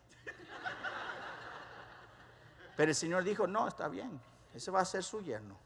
Pero 2.76 2.90
el 2.92 2.96
Señor 2.96 3.24
dijo, 3.24 3.48
no, 3.48 3.68
está 3.68 3.88
bien, 3.88 4.20
ese 4.54 4.72
va 4.72 4.82
a 4.82 4.86
ser 4.86 5.04
su 5.04 5.22
yerno. 5.22 5.58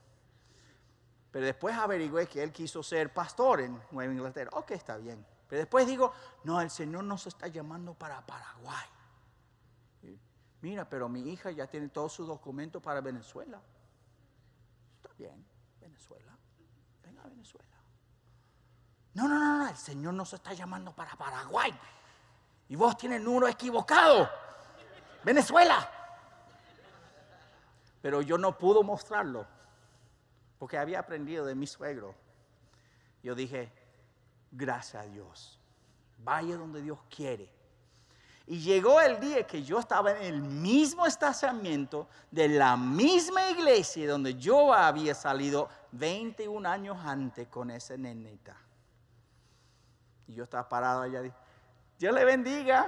Pero 1.32 1.46
después 1.46 1.76
averigüé 1.76 2.28
que 2.28 2.42
él 2.42 2.52
quiso 2.52 2.82
ser 2.82 3.14
pastor 3.14 3.62
en 3.62 3.82
Nueva 3.92 4.14
Inglaterra. 4.14 4.52
Ok, 4.54 4.72
está 4.72 4.98
bien. 4.98 5.26
Pero 5.50 5.60
después 5.60 5.86
digo, 5.86 6.14
no, 6.44 6.62
el 6.62 6.70
Señor 6.70 7.04
nos 7.04 7.28
está 7.28 7.48
llamando 7.48 7.94
para 7.94 8.26
Paraguay. 8.26 8.86
Mira, 10.62 10.88
pero 10.90 11.08
mi 11.10 11.30
hija 11.30 11.52
ya 11.52 11.68
tiene 11.68 11.90
todos 11.90 12.14
sus 12.14 12.28
documentos 12.28 12.82
para 12.82 13.02
Venezuela. 13.02 13.62
Está 14.96 15.14
bien, 15.18 15.46
Venezuela. 15.80 16.36
Venga 17.04 17.22
Venezuela. 17.24 17.68
No, 19.14 19.28
no, 19.28 19.38
no, 19.38 19.58
no, 19.60 19.68
el 19.68 19.78
Señor 19.78 20.14
nos 20.14 20.34
está 20.34 20.54
llamando 20.54 20.94
para 20.96 21.16
Paraguay. 21.16 21.72
Y 22.70 22.76
vos 22.76 22.98
tienes 22.98 23.20
el 23.20 23.26
número 23.26 23.48
equivocado. 23.48 24.30
Venezuela. 25.24 25.95
Pero 28.06 28.22
yo 28.22 28.38
no 28.38 28.56
pude 28.56 28.84
mostrarlo 28.84 29.48
porque 30.60 30.78
había 30.78 31.00
aprendido 31.00 31.44
de 31.44 31.56
mi 31.56 31.66
suegro. 31.66 32.14
Yo 33.24 33.34
dije, 33.34 33.74
gracias 34.52 35.04
a 35.04 35.08
Dios, 35.08 35.60
vaya 36.20 36.56
donde 36.56 36.84
Dios 36.84 37.00
quiere. 37.10 37.50
Y 38.46 38.60
llegó 38.60 39.02
el 39.02 39.20
día 39.20 39.48
que 39.48 39.64
yo 39.64 39.80
estaba 39.80 40.12
en 40.12 40.22
el 40.22 40.40
mismo 40.44 41.08
estacionamiento 41.08 42.08
de 42.30 42.48
la 42.48 42.78
misma 42.78 43.50
iglesia 43.50 44.08
donde 44.08 44.36
yo 44.36 44.72
había 44.72 45.16
salido 45.16 45.68
21 45.94 46.70
años 46.70 46.98
antes 47.04 47.48
con 47.48 47.72
esa 47.72 47.98
nenita. 47.98 48.56
Y 50.28 50.36
yo 50.36 50.44
estaba 50.44 50.70
parado 50.70 51.02
allá. 51.02 51.24
Dios 51.98 52.14
le 52.14 52.24
bendiga. 52.24 52.88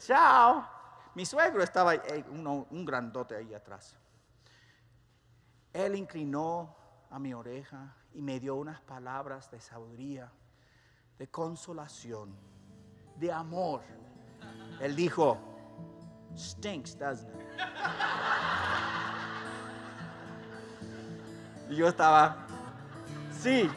Chao. 0.00 0.68
Mi 1.14 1.24
suegro 1.24 1.62
estaba 1.62 1.94
eh, 1.94 2.24
un 2.28 2.84
grandote 2.84 3.36
ahí 3.36 3.54
atrás. 3.54 3.94
Él 5.72 5.94
inclinó 5.94 6.74
a 7.10 7.18
mi 7.18 7.34
oreja 7.34 7.94
y 8.14 8.22
me 8.22 8.40
dio 8.40 8.54
unas 8.56 8.80
palabras 8.80 9.50
de 9.50 9.60
sabiduría, 9.60 10.30
de 11.18 11.28
consolación, 11.28 12.34
de 13.16 13.32
amor. 13.32 13.82
Él 14.80 14.96
dijo, 14.96 15.38
stinks, 16.36 16.98
doesn't 16.98 17.28
it? 17.28 17.46
Y 21.70 21.76
yo 21.76 21.88
estaba, 21.88 22.46
sí. 23.30 23.68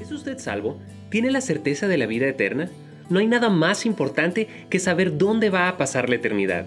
¿Es 0.00 0.10
usted 0.10 0.38
salvo? 0.38 0.80
¿Tiene 1.10 1.30
la 1.30 1.40
certeza 1.40 1.86
de 1.86 1.98
la 1.98 2.06
vida 2.06 2.26
eterna? 2.26 2.68
No 3.08 3.20
hay 3.20 3.26
nada 3.26 3.50
más 3.50 3.86
importante 3.86 4.66
que 4.68 4.78
saber 4.80 5.18
dónde 5.18 5.50
va 5.50 5.68
a 5.68 5.76
pasar 5.76 6.08
la 6.08 6.16
eternidad. 6.16 6.66